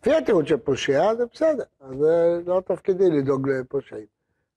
לפי 0.00 0.14
התירוץ 0.14 0.46
של 0.46 0.56
פושע 0.56 1.14
זה 1.14 1.26
בסדר, 1.26 1.64
אז 1.80 1.96
זה 1.98 2.50
לא 2.50 2.62
תפקידי 2.66 3.10
לדאוג 3.10 3.48
לפושעים. 3.48 4.06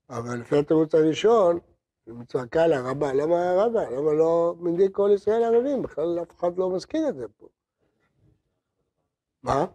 אבל 0.09 0.39
לפי 0.39 0.57
התירוץ 0.57 0.95
הראשון, 0.95 1.59
מצווה 2.07 2.47
קלה, 2.47 2.91
רבה, 2.91 3.13
למה 3.13 3.53
רבה? 3.57 3.89
למה 3.89 4.13
לא 4.13 4.55
מנהיג 4.59 4.91
כל 4.91 5.09
ישראל 5.15 5.43
ערבים? 5.43 5.81
בכלל 5.81 6.19
אף 6.21 6.39
אחד 6.39 6.57
לא 6.57 6.69
מזכיר 6.69 7.09
את 7.09 7.15
זה 7.15 7.25
פה. 7.37 7.47
מה? 9.43 9.65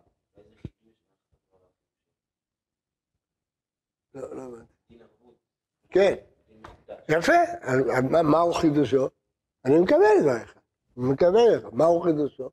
לא, 4.15 4.37
לא 4.37 4.43
הבנתי. 4.43 4.79
כן, 5.91 6.15
יפה, 7.09 7.33
מהו 8.23 8.53
חידושו? 8.53 9.09
אני 9.65 9.79
מקבל 9.79 9.99
את 10.19 10.23
דבריך, 10.23 10.55
מקבל 10.97 11.57
לך, 11.57 11.65
מהו 11.73 12.01
חידושו? 12.01 12.51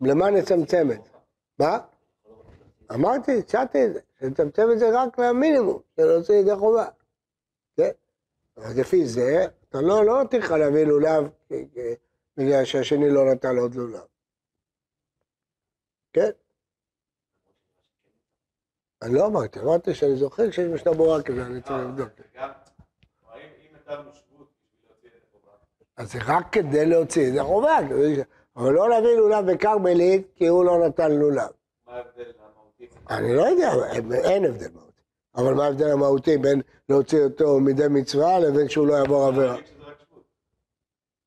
למה 0.00 0.30
נצמצם 0.30 0.88
את 0.92 1.04
זה? 1.04 1.10
מה? 1.58 1.78
אמרתי, 2.94 3.38
הצעתי 3.38 3.86
את 3.86 3.92
זה, 3.92 4.00
שנצמצם 4.20 4.62
את 4.72 4.78
זה 4.78 4.86
רק 4.92 5.18
למינימום, 5.18 5.80
של 5.96 6.02
להוציא 6.04 6.34
ידי 6.34 6.56
חובה. 6.56 6.86
כן? 7.76 7.90
אז 8.56 8.78
לפי 8.78 9.06
זה, 9.06 9.46
אתה 9.68 9.80
לא, 9.80 10.04
לא 10.04 10.22
נותן 10.22 10.38
לך 10.38 10.50
להביא 10.50 10.84
לולב 10.84 11.28
בגלל 12.36 12.64
שהשני 12.64 13.10
לא 13.10 13.32
נתן 13.32 13.56
עוד 13.56 13.74
לולב. 13.74 14.04
כן? 16.12 16.30
אני 19.02 19.14
לא 19.14 19.26
אמרתי, 19.26 19.60
אמרתי 19.60 19.94
שאני 19.94 20.16
זוכר 20.16 20.50
שיש 20.50 20.66
משנה 20.74 20.92
ברורה 20.92 21.22
כזה, 21.22 21.46
אני 21.46 21.62
צריך 21.62 21.78
לבדוק. 21.78 22.08
להוציא 24.86 25.08
את 25.08 25.22
החובה, 25.28 25.52
אז 25.96 26.12
זה 26.12 26.18
רק 26.26 26.52
כדי 26.52 26.86
להוציא 26.86 27.22
ידי 27.22 27.42
חובה, 27.42 27.78
אבל 28.56 28.72
לא 28.72 28.88
להביא 28.88 29.16
לולב 29.16 29.52
בכרמלית 29.52 30.26
כי 30.34 30.46
הוא 30.46 30.64
לא 30.64 30.86
נתן 30.86 31.12
לולב. 31.12 31.48
מה 31.86 31.92
ההבדל 31.92 32.32
המהותי? 32.38 32.88
אני 33.10 33.36
לא 33.36 33.42
יודע, 33.42 33.72
אין 34.24 34.44
הבדל 34.44 34.70
מהותי. 34.72 34.91
אבל 35.36 35.54
מה 35.54 35.64
ההבדל 35.64 35.90
המהותי 35.90 36.38
בין 36.38 36.60
להוציא 36.88 37.24
אותו 37.24 37.60
מידי 37.60 37.88
מצווה 37.90 38.38
לבין 38.38 38.68
שהוא 38.68 38.86
לא 38.86 38.94
יעבור 38.94 39.26
עבירה? 39.26 39.56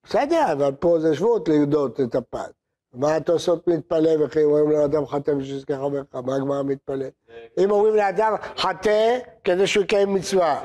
בסדר, 0.04 0.52
אבל 0.52 0.72
פה 0.80 1.00
זה 1.00 1.16
שבות 1.16 1.50
לידות 1.50 2.02
את 2.02 2.16
הפת. 2.16 2.52
מה 2.94 3.16
התוספות 3.16 3.68
מתפלא 3.68 4.10
וכי 4.20 4.44
אומרים 4.44 4.72
לאדם 4.72 5.06
חטא 5.06 5.34
בשביל 5.34 5.46
שיזכה 5.46 5.78
חברך? 5.78 6.16
מה 6.26 6.36
הגמרא 6.36 6.64
מתפלא? 6.64 7.06
אם 7.58 7.72
אומרים 7.72 7.96
לאדם 7.96 8.34
חטא 8.58 9.20
כדי 9.44 9.68
שהוא 9.68 9.84
יקיים 9.84 10.14
מצווה. 10.14 10.64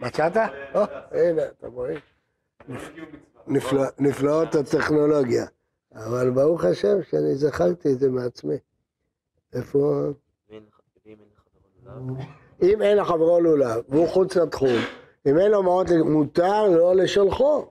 לא 0.00 0.06
מצאת? 0.06 0.36
הנה, 1.12 1.42
אתה 1.58 1.66
רואה? 1.66 1.94
זה 2.68 2.74
לא 3.72 3.84
נפלאות 3.98 4.54
הטכנולוגיה. 4.54 5.46
אבל 5.94 6.30
ברוך 6.30 6.64
השם 6.64 7.02
שאני 7.10 7.34
זכרתי 7.34 7.92
את 7.92 7.98
זה 7.98 8.10
מעצמי. 8.10 8.56
איפה? 9.54 10.02
אם 12.62 12.82
אין 12.82 12.96
לחברו 12.96 13.40
לולב 13.40 13.82
והוא 13.88 14.08
חוץ 14.08 14.36
לתחום, 14.36 14.78
אם 15.26 15.38
אין 15.38 15.50
לו 15.50 15.62
מעות, 15.62 15.86
מותר 16.04 16.68
לו 16.68 16.94
לשולחו. 16.94 17.66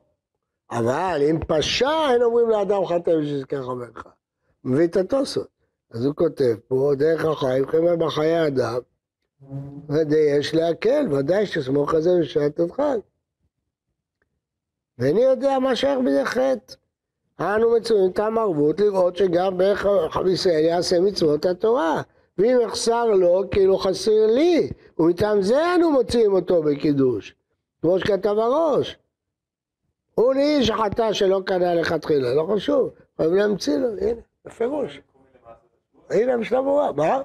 אבל 0.72 1.22
אם 1.30 1.40
פשע, 1.48 2.12
אין 2.12 2.22
אומרים 2.22 2.50
לאדם 2.50 2.86
חטא 2.86 3.12
בשביל 3.22 3.46
חברך. 3.50 4.04
מביא 4.64 4.88
את 4.88 4.96
התוספות. 4.98 5.48
אז 5.92 6.06
הוא 6.06 6.16
כותב 6.16 6.56
פה, 6.68 6.92
דרך 6.98 7.26
החיים, 7.26 7.68
חבר'ה 7.68 7.96
בחיי 7.96 8.48
אדם, 8.48 8.80
יש 10.40 10.56
להקל, 10.56 11.14
ודאי 11.14 11.46
שסמוך 11.46 11.94
על 11.94 12.02
זה 12.02 12.10
בשעת 12.22 12.60
הדחק. 12.60 12.98
ואיני 14.98 15.22
יודע 15.22 15.60
מה 15.60 15.76
שייך 15.76 16.00
בזה 16.00 16.26
חטא. 16.26 16.74
אנו 17.40 17.76
מצויים 17.76 18.12
טעם 18.12 18.38
ערבות 18.38 18.80
לראות 18.80 19.16
שגם 19.16 19.58
בערך 19.58 19.86
ישראל 20.34 20.64
יעשה 20.64 21.00
מצוות 21.00 21.46
התורה. 21.46 22.02
ואם 22.38 22.58
יחסר 22.64 23.06
לו, 23.06 23.44
כאילו 23.52 23.78
חסר 23.78 24.28
לי, 24.28 24.70
ומטעם 25.00 25.42
זה 25.42 25.76
אנו 25.76 25.92
מוציאים 25.92 26.34
אותו 26.34 26.64
בקידוש. 26.64 27.36
כמו 27.82 28.00
שכתב 28.00 28.40
הראש. 28.40 28.98
הוא 30.16 30.34
לי 30.34 30.64
שחטא 30.64 31.14
שלא 31.14 31.42
קנה 31.46 31.76
לכתחילה, 31.76 32.34
לא 32.34 32.48
חשוב, 32.56 32.90
חייב 33.18 33.32
להמציא 33.32 33.78
לו, 33.78 33.88
הנה, 34.02 34.22
בפירוש. 34.46 35.02
זה? 36.10 36.16
הנה 36.16 36.34
המשנה 36.34 36.62
ברורה, 36.62 36.92
מה? 36.92 37.18
זה? 37.18 37.24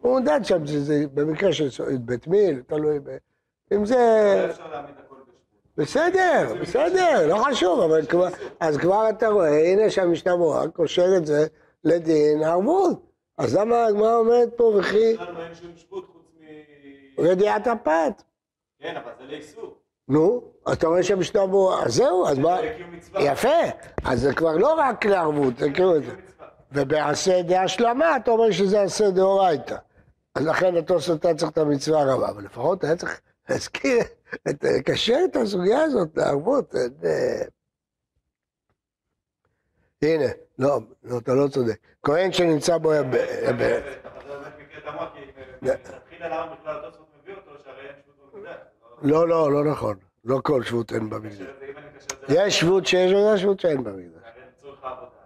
הוא 0.00 0.18
מודד 0.18 0.40
שם 0.42 0.66
שזה 0.66 1.04
במקרה 1.14 1.52
של 1.52 1.68
בית 2.00 2.26
מיל, 2.26 2.62
תלוי 2.66 2.98
ב... 2.98 3.16
אם 3.72 3.86
זה... 3.86 3.96
בסדר, 5.76 6.54
בסדר, 6.60 7.26
לא 7.26 7.36
חשוב, 7.50 7.80
אבל 7.80 8.06
כבר, 8.06 8.28
אז 8.60 8.76
כבר 8.76 9.08
אתה 9.10 9.28
רואה, 9.28 9.72
הנה 9.72 9.90
שהמשנה 9.90 10.36
ברורה 10.36 10.68
קושר 10.68 11.16
את 11.16 11.26
זה 11.26 11.46
לדין 11.84 12.42
ערבות. 12.42 13.06
אז 13.38 13.56
למה 13.56 13.84
הגמרא 13.84 14.14
אומרת 14.14 14.48
פה 14.56 14.76
וכי. 14.78 15.16
רדיעת 17.18 17.66
הפת? 17.66 18.22
כן, 18.78 18.96
אבל 18.96 19.12
זה 19.20 19.32
לאיסור. 19.32 19.74
נו, 20.08 20.42
אז 20.66 20.76
אתה 20.76 20.86
רואה 20.86 21.02
שמשנה 21.02 21.46
ברורה, 21.46 21.82
אז 21.84 21.94
זהו, 21.94 22.26
אז 22.26 22.38
מה, 22.38 22.58
מצווה. 22.92 23.22
יפה, 23.22 23.58
אז 24.04 24.20
זה 24.20 24.34
כבר 24.34 24.56
לא 24.56 24.74
רק 24.74 25.06
לערבות, 25.06 25.58
זה 25.58 25.70
כאילו, 25.70 25.94
מצווה. 26.00 26.14
ובעשה 26.72 27.42
די 27.42 27.56
השלמה 27.56 28.16
אתה 28.16 28.30
אומר 28.30 28.50
שזה 28.50 28.82
עשה 28.82 29.10
דאורייתא. 29.10 29.76
אז 30.34 30.46
לכן 30.46 30.76
התוספות 30.76 31.24
היה 31.24 31.34
צריך 31.34 31.52
את 31.52 31.58
המצווה 31.58 32.02
הרבה, 32.02 32.28
אבל 32.28 32.44
לפחות 32.44 32.84
היה 32.84 32.96
צריך 32.96 33.20
להזכיר, 33.50 33.98
את- 34.50 34.64
לקשר 34.78 35.18
את 35.30 35.36
הסוגיה 35.36 35.82
הזאת 35.82 36.16
לערבות. 36.16 36.74
אין, 36.74 36.90
אה, 37.04 37.46
הנה, 40.02 40.32
לא, 40.58 40.80
לא, 41.04 41.18
אתה 41.18 41.34
לא 41.34 41.48
צודק. 41.48 41.78
כהן 42.02 42.32
שנמצא 42.32 42.78
בו... 42.78 42.90
ב- 42.90 43.12
זה 43.12 43.52
ב- 43.52 43.56
באמת 43.56 43.82
מקרה 44.58 44.92
תמוה, 44.92 45.10
כי 45.14 45.20
מלכתחילה 45.62 46.28
למה 46.28 46.54
בכלל 46.60 46.76
התוספות 46.84 47.06
מביא 47.22 47.34
אותו, 47.34 47.50
שהרי 47.64 47.80
אין 47.88 47.94
שבות 48.06 48.32
במקדש. 48.34 48.56
לא, 49.02 49.28
לא, 49.28 49.52
לא 49.52 49.64
נכון. 49.70 49.96
לא 50.24 50.40
כל 50.44 50.62
שבות 50.62 50.92
אין 50.92 51.10
במקדש. 51.10 51.34
זה... 51.34 51.44
יש 52.28 52.60
שבות 52.60 52.86
שיש 52.86 53.12
ויש 53.12 53.40
שבות 53.42 53.60
שאין 53.60 53.84
במקדש. 53.84 54.22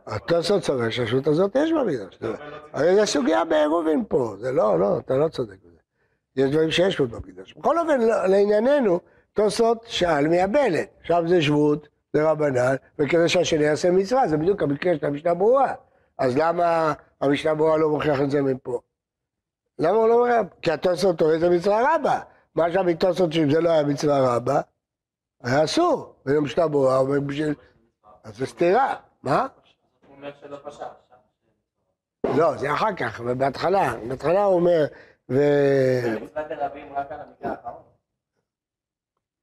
התוספות 0.07 0.63
צודק 0.63 0.91
שהשבות 0.91 1.27
הזאת 1.27 1.57
יש 1.57 1.73
במקדש. 1.73 2.19
לא 2.21 2.29
הרי 2.73 2.95
זה 2.95 3.07
סוגיה 3.07 3.45
בעירובין 3.45 4.05
פה, 4.09 4.35
זה 4.39 4.53
לא, 4.53 4.79
לא, 4.79 4.99
אתה 4.99 5.17
לא 5.17 5.29
צודק. 5.29 5.57
יש 6.41 6.51
דברים 6.51 6.71
שיש 6.71 6.95
שבות 6.95 7.11
במקדש. 7.11 7.55
בכל 7.55 7.79
אופן, 7.79 8.01
לא- 8.01 8.27
לענייננו, 8.27 9.01
תוספות 9.33 9.85
שאל 9.87 10.29
מהבלת. 10.29 10.89
עכשיו 11.01 11.29
זה 11.29 11.43
שבות, 11.43 11.89
זה 12.13 12.31
רבנן, 12.31 12.75
וכדי 12.99 13.29
שהשני 13.29 13.65
יעשה 13.65 13.91
מצווה, 13.91 14.29
זה 14.29 14.37
בדיוק 14.37 14.63
המקרה 14.63 14.97
של 14.97 15.07
המשנה 15.07 15.35
ברורה. 15.35 15.75
אז 16.19 16.37
למה 16.37 16.93
המשנה 17.21 17.55
ברורה 17.55 17.77
לא 17.77 17.89
מוכיח 17.91 18.21
את 18.21 18.31
זה 18.31 18.43
מפה? 18.43 18.81
למה 19.79 19.97
הוא 19.97 20.09
לא 20.09 20.19
מוכיח? 20.19 20.47
כי 20.63 20.71
התוספות 20.71 21.19
טוען 21.19 21.41
זה 21.41 21.51
מצווה 21.51 21.95
רבה. 21.95 22.21
מה 22.55 22.73
שם 22.73 22.87
מתוספות 22.87 23.33
שאם 23.33 23.51
זה 23.51 23.61
לא 23.61 23.71
היה 23.71 23.83
מצווה 23.83 24.37
רבה, 24.37 24.61
היה 25.43 25.65
אסור. 25.65 26.15
ולמשנה 26.27 26.69
ברורה 26.69 26.99
אומר 26.99 27.21
בשביל... 27.21 27.55
אז 28.25 28.37
זה 28.37 28.47
סתירה. 28.47 28.95
מה? 29.23 29.47
הוא 30.07 30.17
אומר 30.17 30.31
שלא 30.41 30.57
פשע. 30.65 30.87
לא, 32.37 32.57
זה 32.57 32.73
אחר 32.73 32.95
כך, 32.97 33.21
אבל 33.21 33.35
בהתחלה, 33.35 33.95
בהתחלה 34.09 34.45
הוא 34.45 34.55
אומר, 34.55 34.85
ו... 35.31 35.41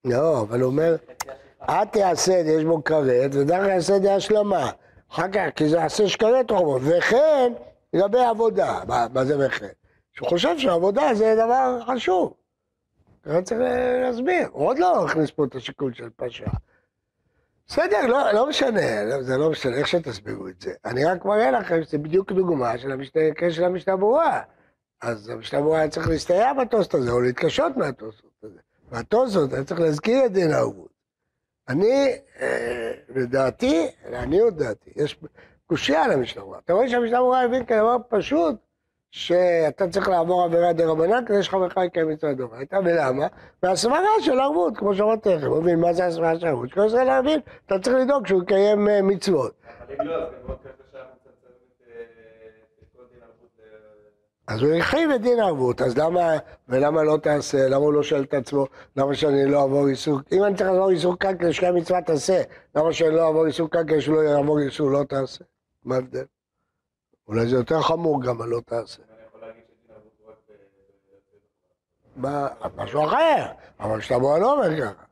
לא, 0.06 0.42
אבל 0.42 0.62
הוא 0.62 0.72
אומר. 0.72 0.96
את 1.64 1.88
תעשה, 1.92 2.34
יש 2.34 2.64
בו 2.64 2.84
כרת, 2.84 3.36
ודרך 3.36 3.68
יעשה 3.68 4.00
די 4.00 4.10
השלמה. 4.10 4.72
אחר 5.12 5.32
כך, 5.34 5.46
כי 5.56 5.70
זה 5.70 5.78
יעשה 5.78 6.08
שכרת 6.08 6.52
רומות. 6.52 6.82
וכן, 6.86 7.54
לגבי 7.94 8.20
עבודה, 8.20 8.80
מה, 8.88 9.08
מה 9.14 9.26
זה 9.26 9.48
וכן? 9.48 9.68
שהוא 10.14 10.30
חושב 10.30 10.60
שעבודה 10.60 11.14
זה 11.14 11.36
דבר 11.36 11.80
חשוב. 11.88 12.34
ככה 13.24 13.42
צריך 13.42 13.62
להסביר. 14.04 14.48
הוא 14.52 14.68
עוד 14.68 14.80
לא 14.80 15.06
הכניס 15.06 15.32
פה 15.32 15.46
את 15.46 15.56
השיקול 15.56 15.94
של 15.94 16.10
פשע. 16.16 16.50
בסדר, 17.68 18.08
לא, 18.08 18.32
לא 18.32 18.50
משנה, 18.50 19.04
לא, 19.04 19.24
זה 19.24 19.38
לא 19.38 19.50
משנה, 19.50 19.78
איך 19.78 19.88
שתסבירו 19.88 20.48
את 20.48 20.62
זה. 20.62 20.74
אני 20.86 21.06
רק 21.06 21.26
מראה 21.26 21.52
לכם 21.52 21.84
שזה 21.84 21.98
בדיוק 21.98 22.32
דוגמה 22.32 22.78
של 22.78 22.92
המשנה, 22.92 23.22
של 23.50 23.64
המשנה 23.64 23.96
ברורה. 23.96 24.42
אז 25.02 25.30
המשנה 25.30 25.62
ברורה 25.62 25.80
היה 25.80 25.90
צריך 25.90 26.08
להסתייע 26.10 26.54
בטוסט 26.54 26.94
הזה, 26.94 27.12
או 27.12 27.22
להתקשות 27.22 27.78
מהטוסט 27.78 28.22
הזה. 28.44 28.60
והטוסט 28.92 29.38
היה 29.54 29.64
צריך 29.64 29.80
להזכיר 29.80 30.26
את 30.26 30.32
דין 30.32 30.52
הערבות. 30.52 30.90
אני, 31.70 32.14
אה, 32.42 32.92
לדעתי, 33.16 33.88
לעניות 34.10 34.56
דעתי, 34.56 34.92
יש 34.96 35.20
קושייה 35.66 36.04
על 36.04 36.12
המשנה. 36.12 36.44
אתה 36.66 36.74
רואה 36.74 36.90
שהמשנה 36.90 37.20
ברורה 37.20 37.42
הבין 37.44 37.66
כדבר 37.66 37.98
פשוט, 38.10 38.56
שאתה 39.12 39.88
צריך 39.90 40.08
לעבור 40.08 40.44
עבירה 40.44 40.74
דה 40.74 40.86
רבנן 40.86 41.26
כדי 41.26 41.44
שחברך 41.44 41.78
יקיים 41.86 42.10
מצווה 42.10 42.34
דאורייתא, 42.34 42.80
ולמה? 42.86 43.28
והסברה 43.64 44.00
של 44.22 44.40
ערבות, 44.40 44.78
כמו 44.78 44.96
שאמרתי 44.96 45.30
לכם, 45.30 45.48
הוא 45.48 45.62
מבין 45.62 45.80
מה 45.80 45.94
זה 45.94 46.06
הסברה 46.06 46.40
של 46.40 46.48
ערבות? 46.48 46.70
שכל 46.70 46.86
ישראל 46.88 47.04
להבין, 47.08 47.40
אתה 47.66 47.80
צריך 47.80 47.96
לדאוג 47.98 48.28
שהוא 48.28 48.44
יקיים 48.44 48.90
אה, 48.90 49.02
מצוות. 49.02 49.54
אבל 49.88 49.96
אם 50.02 50.08
לא, 50.08 50.16
אז 50.16 50.30
גם 50.34 50.48
מאוד 50.48 50.58
קשה 50.60 50.70
שהיה 50.92 51.04
מצמצם 51.04 51.48
את, 51.48 51.88
אה, 51.88 52.02
את 52.82 52.88
כל 52.98 53.04
דין 53.14 53.22
ערבות 53.24 53.50
ל- 53.60 54.37
אז 54.48 54.62
הוא 54.62 54.74
הרחיב 54.74 55.10
את 55.10 55.22
דין 55.22 55.40
הערבות, 55.40 55.82
אז 55.82 55.98
למה, 55.98 56.38
ולמה 56.70 57.04
לא 57.04 57.18
תעשה? 57.18 57.68
למה 57.70 57.76
הוא 57.76 57.94
לא 57.94 58.04
שואל 58.04 58.24
את 58.24 58.34
עצמו, 58.34 58.66
למה 58.96 59.16
שאני 59.16 59.46
לא 59.46 59.62
אעבור 59.62 59.88
איסור? 59.88 60.20
אם 60.32 60.44
אני 60.44 60.56
צריך 60.56 60.70
לעבור 60.70 60.90
איסור 60.90 61.16
כדי 61.20 61.54
שקיים 61.54 61.76
מצווה 61.76 62.02
תעשה, 62.02 62.42
למה 62.76 62.94
שאני 62.94 63.16
לא 63.16 63.28
אעבור 63.28 63.46
איסור 63.46 63.70
כדי 63.70 64.02
שלא 64.02 64.20
יעבור 64.20 64.60
איסור 64.60 64.92
לא 64.92 65.04
תעשה? 65.04 65.44
מה 65.86 65.96
ההבדל? 65.96 66.26
אולי 67.28 67.48
זה 67.48 67.56
יותר 67.56 67.82
חמור 67.82 68.24
גם 68.24 68.42
על 68.42 68.50
לא 68.50 68.60
תעשה. 68.66 69.02
ב- 69.02 69.06
ב- 72.22 72.26
מה, 72.28 72.48
משהו 72.76 73.06
אחר, 73.06 73.46
אבל 73.80 73.98
משנה 73.98 74.20
ברורה 74.20 74.40
לא 74.40 74.54
אומר 74.54 74.82
ככה. 74.82 75.04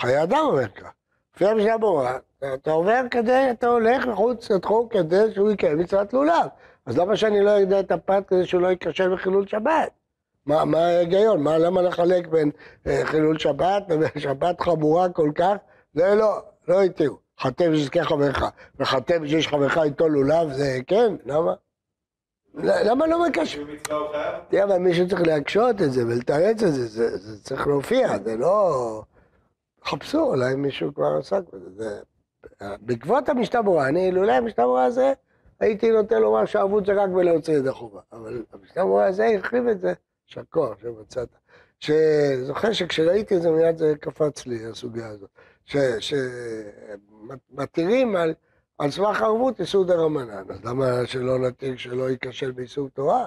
חיי 0.00 0.22
אדם 0.22 0.38
אומר 0.46 0.68
ככה. 0.68 0.90
לפי 1.34 1.46
המשנה 1.46 1.78
ברורה, 1.78 2.18
אתה 2.54 2.70
עובר 2.70 3.00
כדי, 3.10 3.50
אתה 3.50 3.66
הולך 3.66 4.06
מחוץ 4.06 4.50
לתחום 4.50 4.88
כדי 4.88 5.34
שהוא 5.34 5.50
יקיים 5.50 5.78
מצוות 5.78 6.12
לולב. 6.12 6.46
אז 6.86 6.98
למה 6.98 7.16
שאני 7.16 7.40
לא 7.40 7.62
אדע 7.62 7.80
את 7.80 7.92
הפת 7.92 8.22
כדי 8.28 8.46
שהוא 8.46 8.60
לא 8.60 8.68
ייכשל 8.68 9.14
בחילול 9.14 9.46
שבת? 9.46 9.90
מה, 10.46 10.64
מה 10.64 10.78
ההיגיון? 10.78 11.42
מה, 11.42 11.58
למה 11.58 11.82
לחלק 11.82 12.26
בין 12.26 12.50
אה, 12.86 13.00
חילול 13.04 13.38
שבת 13.38 13.82
לבין 13.90 14.08
שבת 14.18 14.60
חמורה 14.60 15.08
כל 15.08 15.30
כך? 15.34 15.54
זה 15.94 16.14
לא, 16.14 16.42
לא 16.68 16.82
התירו. 16.82 17.16
חטא 17.40 17.68
ושזכה 17.72 18.04
חברך, 18.04 18.44
וחטא 18.80 19.18
ושיש 19.22 19.48
חברך 19.48 19.78
איתו 19.78 20.08
לולב, 20.08 20.52
זה 20.52 20.78
כן, 20.86 21.14
למה? 21.26 21.54
למה 22.54 23.06
לא 23.06 23.26
מקשר? 23.28 23.62
תראה, 24.48 24.64
אבל 24.64 24.78
מישהו 24.78 25.08
צריך 25.08 25.20
להקשות 25.20 25.82
את 25.82 25.92
זה 25.92 26.06
ולתרץ 26.06 26.62
את 26.62 26.72
זה, 26.72 26.86
זה, 26.86 27.16
זה 27.16 27.44
צריך 27.44 27.66
להופיע, 27.66 28.18
זה 28.24 28.36
לא... 28.36 29.02
חפשו, 29.84 30.20
אולי 30.20 30.54
מישהו 30.54 30.94
כבר 30.94 31.16
עסק 31.18 31.42
בזה. 31.52 31.70
זה... 31.76 32.00
בעקבות 32.80 33.28
המשנה 33.28 33.62
ברורה, 33.62 33.88
אני, 33.88 34.06
אילולא 34.06 34.32
המשנה 34.32 34.64
ברורה 34.64 34.84
הזה, 34.84 35.12
הייתי 35.60 35.90
נוטה 35.90 36.18
לומר 36.18 36.44
שהערבות 36.44 36.86
זה 36.86 36.92
רק 36.92 37.10
בלהוציא 37.10 37.54
ידי 37.54 37.70
חובה. 37.70 38.00
אבל 38.12 38.42
המשנה 38.52 38.84
ברורה 38.84 39.06
הזה 39.06 39.26
הרחיב 39.26 39.66
את 39.68 39.80
זה, 39.80 39.92
כוח 40.50 40.78
שמצאת. 40.82 41.28
שזוכר 41.80 42.72
שכשראיתי 42.72 43.36
את 43.36 43.42
זה 43.42 43.50
מיד 43.50 43.78
זה 43.78 43.94
קפץ 44.00 44.46
לי, 44.46 44.66
הסוגיה 44.66 45.08
הזאת. 45.08 45.30
שמתירים 47.50 48.16
על, 48.16 48.34
על 48.78 48.90
סמך 48.90 49.22
ערבות 49.22 49.60
איסור 49.60 49.84
דה 49.84 49.94
רמנן, 49.94 50.44
אז 50.50 50.64
למה 50.64 51.06
שלא 51.06 51.38
נתיר 51.38 51.76
שלא 51.76 52.10
ייכשל 52.10 52.50
באיסור 52.50 52.88
תורה? 52.88 53.26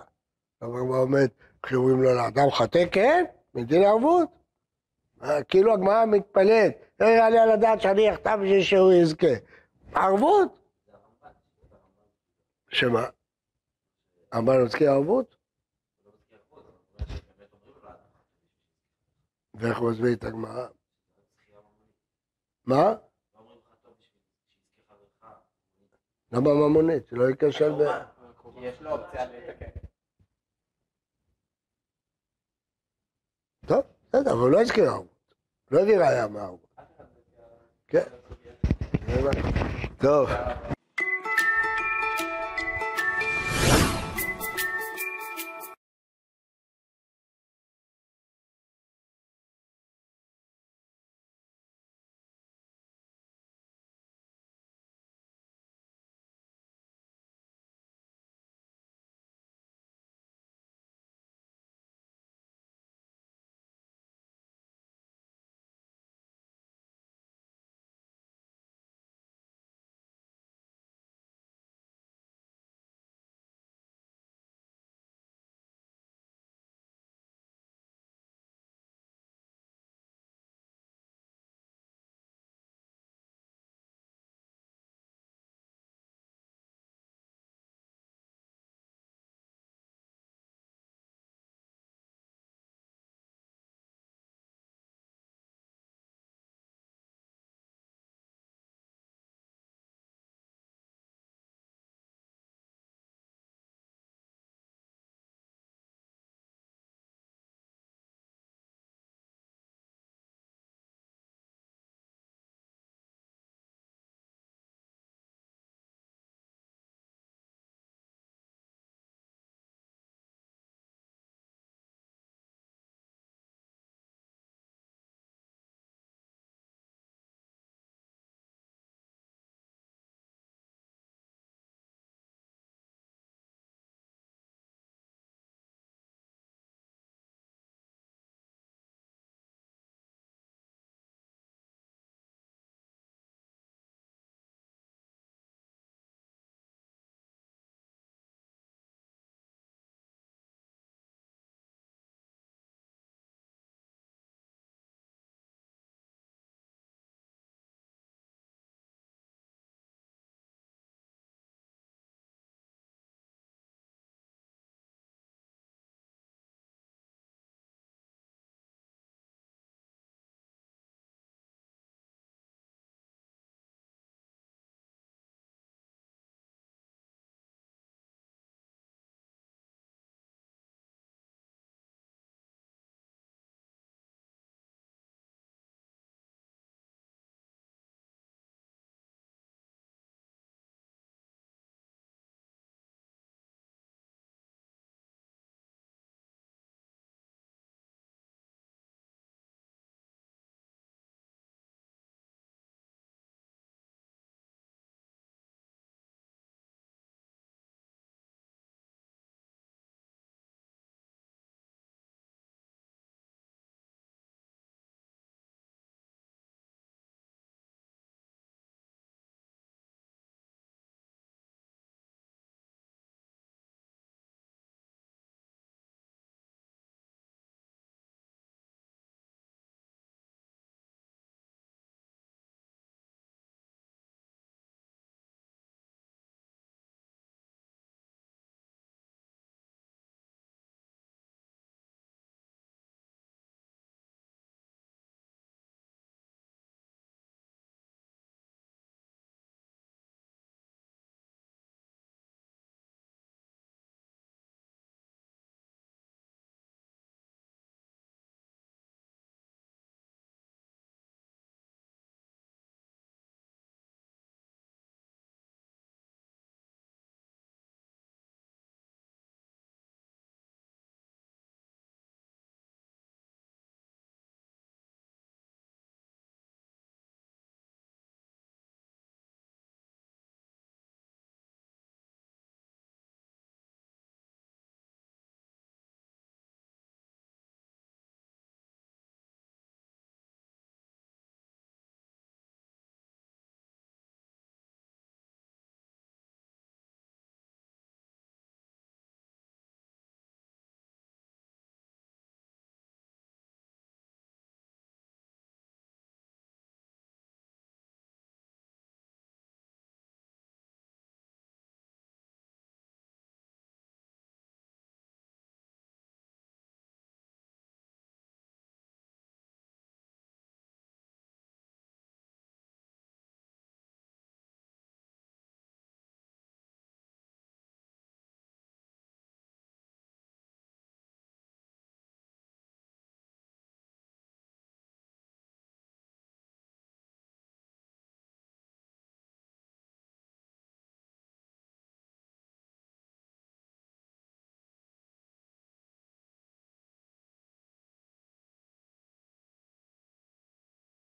אבל 0.61 0.79
מה 0.79 0.97
עומד, 0.97 1.27
חיובים 1.65 2.01
לו 2.01 2.13
לאדם 2.15 2.51
חטא 2.51 2.83
כן, 2.91 3.25
מדין 3.55 3.83
ערבות. 3.83 4.29
אה, 5.23 5.43
כאילו 5.43 5.73
הגמרא 5.73 6.05
מתפלאת, 6.05 6.71
לא 6.99 7.05
יעלה 7.05 7.43
על 7.43 7.51
הדעת 7.51 7.81
שאני 7.81 8.13
אחטא 8.13 8.35
בשביל 8.35 8.61
שהוא 8.61 8.93
יזכה. 8.93 9.33
ערבות? 9.93 10.58
שמה? 12.69 13.09
הרמב"ן 14.31 14.63
מזכיר 14.65 14.91
ערבות? 14.91 15.35
ואיך 19.53 19.77
הוא 19.77 19.91
מסביר 19.91 20.13
את 20.13 20.23
הגמרא? 20.23 20.67
מה? 22.65 22.95
למה 26.31 26.53
ממונית? 26.53 27.07
שלא 27.07 27.23
ייכשל 27.29 27.71
ב... 27.71 27.81
יש 28.61 28.81
לו 28.81 28.91
אופציה 28.91 29.25
לתקן. 29.25 29.79
טוב, 33.67 33.81
בסדר, 34.07 34.31
אבל 34.31 34.39
הוא 34.39 34.49
לא 34.49 34.61
הזכיר 34.61 34.83
ערבות. 34.89 35.35
לא 35.71 35.79
הביא 35.79 35.97
ראיה 35.97 36.27
מהערבות. 36.27 36.75
כן. 37.87 38.03
טוב. 40.01 40.29